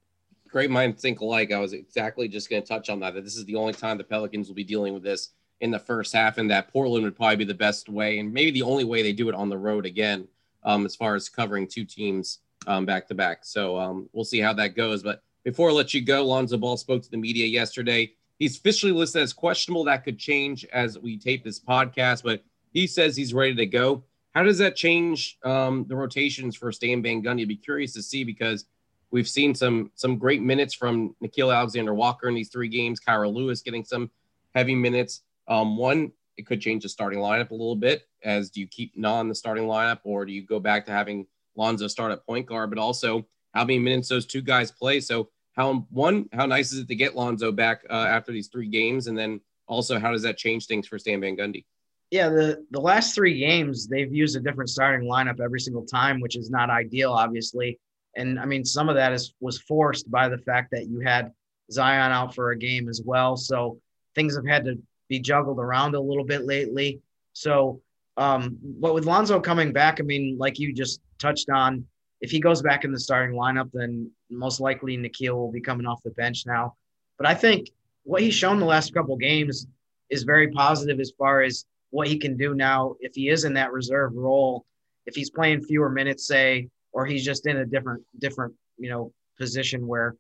Great 0.49 0.71
mind 0.71 0.99
think 0.99 1.21
alike. 1.21 1.51
I 1.53 1.59
was 1.59 1.73
exactly 1.73 2.29
just 2.29 2.51
going 2.51 2.63
to 2.63 2.69
touch 2.69 2.91
on 2.91 3.01
that. 3.01 3.15
That 3.15 3.25
this 3.25 3.37
is 3.37 3.45
the 3.47 3.57
only 3.57 3.73
time 3.73 3.97
the 3.97 4.05
Pelicans 4.05 4.49
will 4.49 4.55
be 4.55 4.65
dealing 4.65 4.93
with 4.93 5.03
this 5.03 5.31
in 5.61 5.71
the 5.71 5.79
first 5.79 6.13
half, 6.13 6.39
and 6.39 6.51
that 6.51 6.73
Portland 6.73 7.05
would 7.05 7.17
probably 7.17 7.37
be 7.37 7.45
the 7.45 7.55
best 7.55 7.89
way, 7.89 8.19
and 8.19 8.33
maybe 8.33 8.51
the 8.51 8.63
only 8.63 8.85
way 8.85 9.03
they 9.03 9.13
do 9.13 9.29
it 9.29 9.35
on 9.35 9.49
the 9.49 9.57
road 9.57 9.87
again, 9.87 10.27
um, 10.65 10.85
as 10.85 10.97
far 10.97 11.15
as 11.15 11.29
covering 11.29 11.67
two 11.67 11.85
teams 11.85 12.41
um, 12.67 12.85
back 12.85 13.07
to 13.09 13.15
back. 13.15 13.45
So 13.45 13.79
um, 13.79 14.09
we'll 14.13 14.25
see 14.25 14.41
how 14.41 14.53
that 14.55 14.77
goes. 14.77 15.03
But 15.03 15.23
before 15.45 15.71
I 15.71 15.73
let 15.73 15.95
you 15.95 16.03
go, 16.05 16.27
Lonzo 16.27 16.57
Ball 16.57 16.77
spoke 16.77 17.03
to 17.03 17.11
the 17.11 17.17
media 17.17 17.47
yesterday. 17.47 18.13
He's 18.39 18.57
officially 18.57 18.93
listed 18.93 19.23
as 19.23 19.33
questionable. 19.33 19.85
That 19.85 20.05
could 20.05 20.19
change 20.19 20.65
as 20.73 20.99
we 20.99 21.17
tape 21.17 21.45
this 21.45 21.61
podcast, 21.61 22.25
but 22.25 22.43
he 22.73 22.87
says 22.87 23.17
he's 23.17 23.35
ready 23.35 23.55
to 23.55 23.67
go. 23.67 24.05
How 24.35 24.43
does 24.43 24.59
that 24.59 24.77
change 24.77 25.39
um, 25.45 25.85
the 25.89 25.97
rotations 25.97 26.57
for 26.57 26.73
Stan 26.73 27.03
Van 27.03 27.23
Gundy? 27.23 27.43
I'd 27.43 27.49
be 27.49 27.57
curious 27.57 27.93
to 27.95 28.03
see 28.03 28.25
because 28.25 28.65
we've 29.11 29.29
seen 29.29 29.55
some 29.55 29.91
some 29.95 30.19
great 30.19 30.43
minutes 30.43 30.75
from 30.75 31.15
Nickeil 31.23 31.55
Alexander 31.55 31.95
Walker 31.95 32.29
in 32.29 32.35
these 32.35 32.49
three 32.49 32.69
games. 32.69 32.99
Kira 33.01 33.33
Lewis 33.33 33.63
getting 33.63 33.85
some 33.85 34.11
heavy 34.55 34.75
minutes. 34.75 35.23
Um, 35.49 35.77
one, 35.77 36.13
it 36.37 36.47
could 36.47 36.61
change 36.61 36.83
the 36.83 36.89
starting 36.89 37.19
lineup 37.19 37.51
a 37.51 37.55
little 37.55 37.77
bit. 37.77 38.09
As 38.25 38.51
do 38.51 38.61
you 38.61 38.67
keep 38.67 38.97
Non 38.97 39.29
the 39.29 39.35
starting 39.35 39.65
lineup, 39.65 40.01
or 40.05 40.25
do 40.25 40.33
you 40.33 40.43
go 40.43 40.59
back 40.59 40.87
to 40.87 40.93
having 40.93 41.27
Lonzo 41.57 41.87
start 41.87 42.13
at 42.13 42.27
point 42.27 42.47
guard? 42.47 42.71
But 42.71 42.79
also, 42.79 43.27
how 43.53 43.65
many 43.65 43.79
minutes 43.79 44.09
those 44.09 44.27
two 44.27 44.41
guys 44.41 44.71
play? 44.71 45.01
So, 45.01 45.29
how 45.53 45.87
one, 45.91 46.29
how 46.33 46.47
nice 46.47 46.73
is 46.73 46.79
it 46.79 46.89
to 46.89 46.95
get 46.95 47.15
Lonzo 47.15 47.53
back 47.53 47.83
uh, 47.91 48.07
after 48.09 48.33
these 48.33 48.49
three 48.49 48.69
games, 48.69 49.09
and 49.09 49.19
then 49.19 49.41
also, 49.67 49.99
how 49.99 50.11
does 50.13 50.23
that 50.23 50.39
change 50.39 50.67
things 50.67 50.87
for 50.87 50.99
Stan 50.99 51.21
Van 51.21 51.37
Gundy? 51.37 51.65
Yeah, 52.13 52.29
the 52.29 52.63
the 52.71 52.81
last 52.81 53.15
three 53.15 53.39
games 53.39 53.89
they've 53.89 54.15
used 54.15 54.37
a 54.37 54.41
different 54.41 54.69
starting 54.69 55.09
lineup 55.09 55.41
every 55.41 55.61
single 55.61 55.87
time, 55.87 56.21
which 56.21 56.37
is 56.37 56.51
not 56.51 56.69
ideal, 56.69 57.11
obviously. 57.11 57.81
And 58.17 58.39
I 58.39 58.45
mean, 58.45 58.67
some 58.67 58.91
of 58.91 58.97
that 58.97 59.15
is 59.15 59.33
was 59.41 59.59
forced 59.63 60.11
by 60.11 60.29
the 60.29 60.37
fact 60.37 60.73
that 60.73 60.89
you 60.89 61.01
had 61.01 61.33
Zion 61.71 62.13
out 62.13 62.35
for 62.35 62.51
a 62.51 62.59
game 62.59 62.91
as 62.91 63.01
well. 63.03 63.39
So 63.39 63.81
things 64.15 64.37
have 64.37 64.47
had 64.47 64.63
to 64.67 64.79
be 65.09 65.21
juggled 65.21 65.59
around 65.59 65.95
a 65.95 66.01
little 66.01 66.25
bit 66.25 66.45
lately. 66.45 67.01
So, 67.33 67.81
um, 68.19 68.59
but 68.63 68.93
with 68.93 69.07
Lonzo 69.07 69.41
coming 69.41 69.73
back, 69.73 69.99
I 69.99 70.03
mean, 70.03 70.37
like 70.37 70.59
you 70.59 70.75
just 70.75 71.01
touched 71.19 71.49
on, 71.49 71.87
if 72.21 72.31
he 72.31 72.41
goes 72.41 72.61
back 72.61 72.85
in 72.85 72.93
the 72.93 73.01
starting 73.01 73.35
lineup, 73.35 73.71
then 73.73 74.11
most 74.29 74.61
likely 74.61 74.99
Nickeil 74.99 75.35
will 75.35 75.51
be 75.51 75.63
coming 75.63 75.87
off 75.87 76.03
the 76.05 76.11
bench 76.11 76.45
now. 76.45 76.75
But 77.17 77.27
I 77.27 77.33
think 77.33 77.71
what 78.03 78.21
he's 78.21 78.35
shown 78.35 78.61
the 78.61 78.67
last 78.67 78.93
couple 78.93 79.17
games 79.17 79.67
is 80.11 80.25
very 80.25 80.51
positive 80.51 81.01
as 81.01 81.11
far 81.17 81.41
as 81.41 81.65
what 81.93 82.09
he 82.09 82.19
can 82.19 82.37
do 82.37 82.55
now 82.55 82.97
if 83.01 83.15
he 83.15 83.29
is 83.29 83.45
in 83.45 83.53
that 83.55 83.71
reserve 83.71 84.13
role, 84.15 84.65
if 85.07 85.15
he's 85.15 85.31
playing 85.31 85.63
fewer 85.63 85.91
minutes, 85.91 86.27
say, 86.27 86.69
or 86.93 87.07
he's 87.07 87.25
just 87.25 87.47
in 87.47 87.59
a 87.59 87.67
different 87.67 88.03
different 88.19 88.55
you 88.79 88.91
know 88.91 89.13
position 89.39 89.87
where 89.87 90.17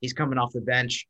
he's 0.00 0.12
coming 0.12 0.38
off 0.38 0.52
the 0.52 0.60
bench. 0.60 1.06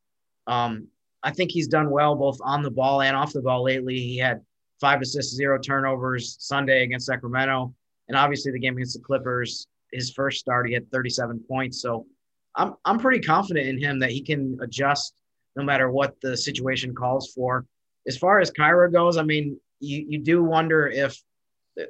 Um, 0.46 0.86
I 1.22 1.32
think 1.32 1.50
he's 1.50 1.68
done 1.68 1.90
well 1.90 2.14
both 2.14 2.38
on 2.42 2.62
the 2.62 2.70
ball 2.70 3.02
and 3.02 3.16
off 3.16 3.32
the 3.32 3.42
ball 3.42 3.64
lately. 3.64 3.98
He 3.98 4.16
had 4.16 4.40
five 4.80 5.00
assists, 5.00 5.34
zero 5.34 5.58
turnovers 5.58 6.36
Sunday 6.38 6.84
against 6.84 7.06
Sacramento, 7.06 7.74
and 8.08 8.16
obviously 8.16 8.52
the 8.52 8.58
game 8.58 8.74
against 8.74 8.94
the 8.94 9.02
Clippers, 9.02 9.66
his 9.92 10.12
first 10.12 10.38
start, 10.38 10.68
he 10.68 10.74
had 10.74 10.88
37 10.92 11.44
points. 11.48 11.82
So 11.82 12.06
I'm 12.54 12.74
I'm 12.84 13.00
pretty 13.00 13.20
confident 13.20 13.66
in 13.66 13.78
him 13.82 13.98
that 13.98 14.10
he 14.10 14.22
can 14.22 14.58
adjust 14.62 15.14
no 15.56 15.64
matter 15.64 15.90
what 15.90 16.20
the 16.20 16.36
situation 16.36 16.94
calls 16.94 17.32
for. 17.32 17.66
As 18.06 18.16
far 18.16 18.38
as 18.38 18.52
Kira 18.52 18.92
goes, 18.92 19.16
I 19.16 19.22
mean, 19.22 19.58
you, 19.84 20.06
you 20.08 20.18
do 20.18 20.42
wonder 20.42 20.88
if 20.88 21.20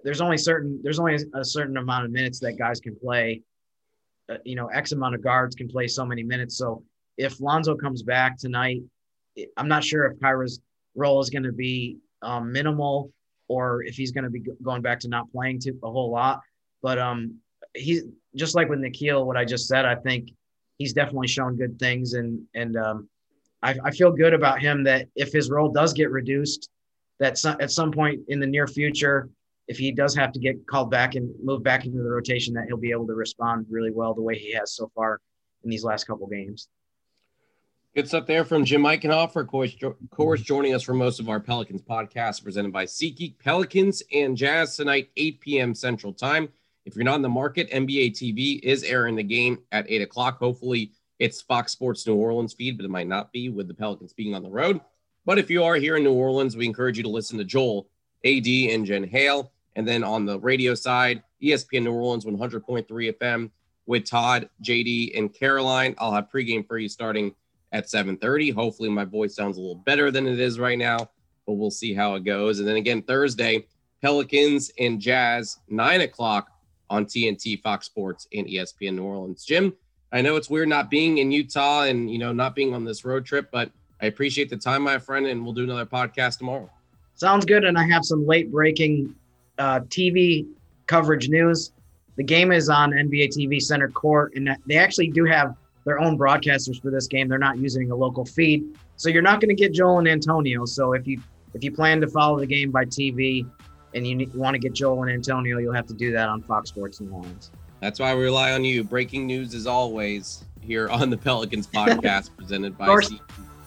there's 0.03 0.21
only 0.21 0.39
certain 0.39 0.81
there's 0.83 0.99
only 0.99 1.19
a 1.35 1.45
certain 1.45 1.77
amount 1.77 2.05
of 2.05 2.11
minutes 2.11 2.41
that 2.41 2.55
guys 2.59 2.81
can 2.81 2.97
play. 2.97 3.43
Uh, 4.29 4.37
you 4.45 4.57
know, 4.57 4.69
X 4.69 4.93
amount 4.93 5.15
of 5.15 5.23
guards 5.23 5.55
can 5.55 5.69
play 5.69 5.87
so 5.87 6.05
many 6.05 6.23
minutes. 6.23 6.57
So 6.57 6.83
if 7.19 7.41
Lonzo 7.41 7.77
comes 7.77 8.03
back 8.03 8.39
tonight, 8.39 8.81
I'm 9.57 9.69
not 9.69 9.85
sure 9.85 10.07
if 10.07 10.19
Kira's 10.19 10.61
role 10.95 11.21
is 11.21 11.29
going 11.29 11.43
to 11.43 11.53
be 11.53 11.99
um, 12.23 12.51
minimal 12.51 13.13
or 13.49 13.83
if 13.83 13.97
he's 13.97 14.13
going 14.13 14.25
to 14.25 14.31
be 14.31 14.43
going 14.63 14.81
back 14.81 15.01
to 15.01 15.09
not 15.09 15.31
playing 15.31 15.61
a 15.83 15.91
whole 15.91 16.11
lot. 16.11 16.41
But 16.83 16.99
um, 16.99 17.39
he's 17.75 18.05
just 18.35 18.55
like 18.55 18.71
with 18.71 18.79
Nickeil, 18.79 19.27
what 19.27 19.37
I 19.37 19.45
just 19.45 19.69
said. 19.69 19.85
I 19.85 19.97
think 19.97 20.31
he's 20.79 20.95
definitely 20.95 21.29
shown 21.29 21.57
good 21.57 21.79
things, 21.79 22.15
and 22.15 22.43
and 22.55 22.77
um, 22.77 23.09
I 23.63 23.91
feel 23.93 24.11
good 24.13 24.35
about 24.35 24.61
him 24.61 24.85
that 24.85 25.09
if 25.17 25.33
his 25.33 25.51
role 25.51 25.71
does 25.71 25.95
get 25.95 26.11
reduced, 26.11 26.69
that 27.21 27.43
at 27.61 27.71
some 27.71 27.93
point 27.93 28.21
in 28.29 28.41
the 28.41 28.47
near 28.47 28.67
future, 28.67 29.31
if 29.69 29.79
he 29.79 29.93
does 29.93 30.15
have 30.15 30.33
to 30.33 30.39
get 30.39 30.67
called 30.67 30.91
back 30.91 31.15
and 31.15 31.33
move 31.43 31.63
back 31.63 31.87
into 31.87 32.03
the 32.03 32.11
rotation, 32.11 32.55
that 32.55 32.65
he'll 32.67 32.77
be 32.77 32.91
able 32.91 33.07
to 33.07 33.15
respond 33.15 33.67
really 33.71 33.91
well 33.91 34.15
the 34.15 34.23
way 34.23 34.37
he 34.37 34.53
has 34.53 34.75
so 34.75 34.91
far 34.95 35.21
in 35.63 35.71
these 35.71 35.85
last 35.85 36.05
couple 36.05 36.27
games. 36.27 36.69
Good 37.95 38.09
stuff 38.09 38.27
there 38.27 38.45
from 38.45 38.65
Jim 38.65 38.83
Eichenhofer, 38.83 39.43
of 39.43 39.47
course, 39.47 39.75
of 39.81 39.95
course, 40.11 40.43
joining 40.43 40.75
us 40.75 40.83
for 40.83 40.95
most 40.95 41.21
of 41.21 41.29
our 41.29 41.39
Pelicans 41.39 41.81
podcast 41.81 42.43
presented 42.43 42.73
by 42.73 42.87
SeatGeek. 42.87 43.39
Pelicans 43.39 44.03
and 44.13 44.37
Jazz 44.37 44.77
tonight, 44.77 45.11
8 45.17 45.41
p.m. 45.41 45.75
Central 45.75 46.13
Time. 46.13 46.49
If 46.85 46.97
you're 46.97 47.05
not 47.05 47.15
in 47.15 47.23
the 47.23 47.29
market, 47.29 47.71
NBA 47.71 48.11
TV 48.11 48.59
is 48.65 48.83
airing 48.83 49.15
the 49.15 49.23
game 49.23 49.61
at 49.71 49.87
8 49.89 50.03
o'clock. 50.03 50.39
Hopefully, 50.39 50.91
it's 51.21 51.41
Fox 51.41 51.71
Sports 51.71 52.05
New 52.05 52.17
Orleans 52.17 52.53
feed, 52.53 52.77
but 52.77 52.85
it 52.85 52.91
might 52.91 53.07
not 53.07 53.33
be 53.33 53.49
with 53.49 53.69
the 53.69 53.75
Pelicans 53.75 54.13
being 54.13 54.35
on 54.35 54.43
the 54.43 54.51
road. 54.51 54.81
But 55.27 55.39
if 55.39 55.51
you 55.51 55.65
are 55.65 55.77
here 55.77 55.97
in 55.97 56.05
New 56.05 56.13
Orleans, 56.13 56.57
we 56.57 56.67
encourage 56.67 56.97
you 56.97 57.03
to 57.05 57.09
listen 57.09 57.39
to 57.39 57.45
Joel, 57.45 57.87
AD, 58.25 58.47
and 58.47 58.85
Jen 58.85 59.05
Hale. 59.05 59.53
And 59.77 59.89
then 59.89 60.05
on 60.05 60.27
the 60.27 60.39
radio 60.39 60.75
side, 60.75 61.23
ESPN 61.43 61.85
New 61.85 61.93
Orleans 61.93 62.25
100.3 62.25 62.87
FM 62.87 63.51
with 63.87 64.05
Todd, 64.05 64.49
JD, 64.63 65.17
and 65.19 65.33
Caroline. 65.33 65.95
I'll 65.99 66.13
have 66.13 66.29
pregame 66.33 66.67
for 66.67 66.79
you 66.79 66.89
starting 66.89 67.35
at 67.73 67.89
7:30. 67.89 68.51
Hopefully, 68.51 68.89
my 68.89 69.05
voice 69.05 69.35
sounds 69.35 69.57
a 69.57 69.61
little 69.61 69.75
better 69.75 70.11
than 70.11 70.27
it 70.27 70.39
is 70.39 70.59
right 70.59 70.79
now, 70.79 71.11
but 71.47 71.55
we'll 71.55 71.71
see 71.71 71.93
how 71.93 72.15
it 72.15 72.25
goes. 72.25 72.61
And 72.61 72.69
then 72.69 72.77
again, 72.77 73.03
Thursday, 73.03 73.67
Pelicans 74.01 74.71
and 74.79 75.01
Jazz, 75.01 75.59
nine 75.69 76.03
o'clock 76.03 76.51
on 76.89 77.07
TNT, 77.07 77.61
Fox 77.63 77.87
Sports, 77.87 78.29
and 78.33 78.47
ESPN 78.47 78.95
New 78.95 79.05
Orleans. 79.05 79.45
Jim, 79.45 79.75
I 80.13 80.23
know 80.23 80.37
it's 80.37 80.51
weird 80.51 80.69
not 80.69 80.91
being 80.91 81.19
in 81.19 81.33
Utah 81.33 81.83
and 81.83 82.11
you 82.11 82.19
know 82.19 82.33
not 82.33 82.55
being 82.55 82.75
on 82.75 82.85
this 82.85 83.05
road 83.05 83.25
trip, 83.25 83.51
but 83.51 83.71
I 84.01 84.07
appreciate 84.07 84.51
the 84.51 84.57
time, 84.57 84.83
my 84.83 84.99
friend, 84.99 85.27
and 85.27 85.45
we'll 85.45 85.55
do 85.55 85.65
another 85.65 85.87
podcast 85.87 86.39
tomorrow. 86.39 86.71
Sounds 87.15 87.45
good. 87.45 87.65
And 87.65 87.79
I 87.79 87.87
have 87.89 88.05
some 88.05 88.27
late 88.27 88.51
breaking 88.51 89.15
uh, 89.59 89.81
TV 89.81 90.47
coverage 90.87 91.29
news. 91.29 91.73
The 92.17 92.25
game 92.25 92.53
is 92.53 92.69
on 92.69 92.93
NBA 92.93 93.29
TV 93.37 93.61
Center 93.61 93.89
Court, 93.89 94.33
and 94.37 94.57
they 94.67 94.77
actually 94.77 95.09
do 95.09 95.25
have 95.25 95.57
their 95.85 95.99
own 95.99 96.19
broadcasters 96.19 96.81
for 96.81 96.91
this 96.91 97.07
game. 97.07 97.29
They're 97.29 97.39
not 97.39 97.59
using 97.59 97.91
a 97.91 97.95
local 97.95 98.25
feed, 98.25 98.65
so 98.97 99.09
you're 99.09 99.23
not 99.23 99.41
going 99.41 99.55
to 99.55 99.61
get 99.61 99.73
Joel 99.73 99.99
and 99.99 100.09
Antonio. 100.09 100.65
So 100.65 100.93
if 100.93 101.07
you 101.07 101.21
if 101.55 101.63
you 101.63 101.73
plan 101.73 102.01
to 102.01 102.09
follow 102.09 102.39
the 102.39 102.47
game 102.47 102.71
by 102.71 102.85
TV 102.85 103.49
and 103.95 104.07
you, 104.07 104.29
want 104.35 104.55
to 104.55 104.59
get 104.59 104.73
Joel 104.73 105.03
and 105.03 105.13
Antonio, 105.13 105.59
you'll 105.59 105.73
have 105.73 105.87
to 105.87 105.95
do 105.95 106.13
that 106.13 106.29
on 106.29 106.43
Fox 106.43 106.69
Sports 106.69 107.01
New 107.01 107.13
Orleans. 107.13 107.51
That's 107.81 108.01
why 108.01 108.15
we 108.15 108.25
rely 108.25 108.53
on 108.53 108.65
you. 108.65 108.83
Breaking 108.83 109.27
news 109.27 109.55
as 109.55 109.67
always 109.67 110.45
here 110.61 110.89
on 110.89 111.11
the 111.11 111.17
Pelicans 111.17 111.67
podcast 111.75 112.31
presented 112.37 112.77
by. 112.79 112.87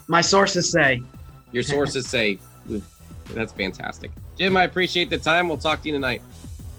My 0.07 0.21
sources 0.21 0.69
say. 0.69 1.01
Your 1.51 1.63
sources 1.63 2.07
say. 2.09 2.39
That's 3.33 3.51
fantastic. 3.51 4.11
Jim, 4.37 4.55
I 4.55 4.63
appreciate 4.63 5.09
the 5.09 5.17
time. 5.17 5.47
We'll 5.47 5.57
talk 5.57 5.81
to 5.81 5.87
you 5.89 5.93
tonight. 5.93 6.21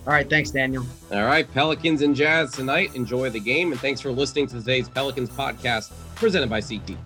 All 0.06 0.12
right. 0.14 0.28
Thanks, 0.28 0.50
Daniel. 0.50 0.86
All 1.12 1.24
right. 1.24 1.50
Pelicans 1.52 2.00
and 2.02 2.16
Jazz 2.16 2.52
tonight. 2.52 2.94
Enjoy 2.94 3.28
the 3.28 3.40
game. 3.40 3.72
And 3.72 3.80
thanks 3.80 4.00
for 4.00 4.10
listening 4.10 4.46
to 4.48 4.54
today's 4.58 4.88
Pelicans 4.88 5.28
podcast 5.28 5.92
presented 6.14 6.48
by 6.48 6.60
SeatGeek. 6.60 6.96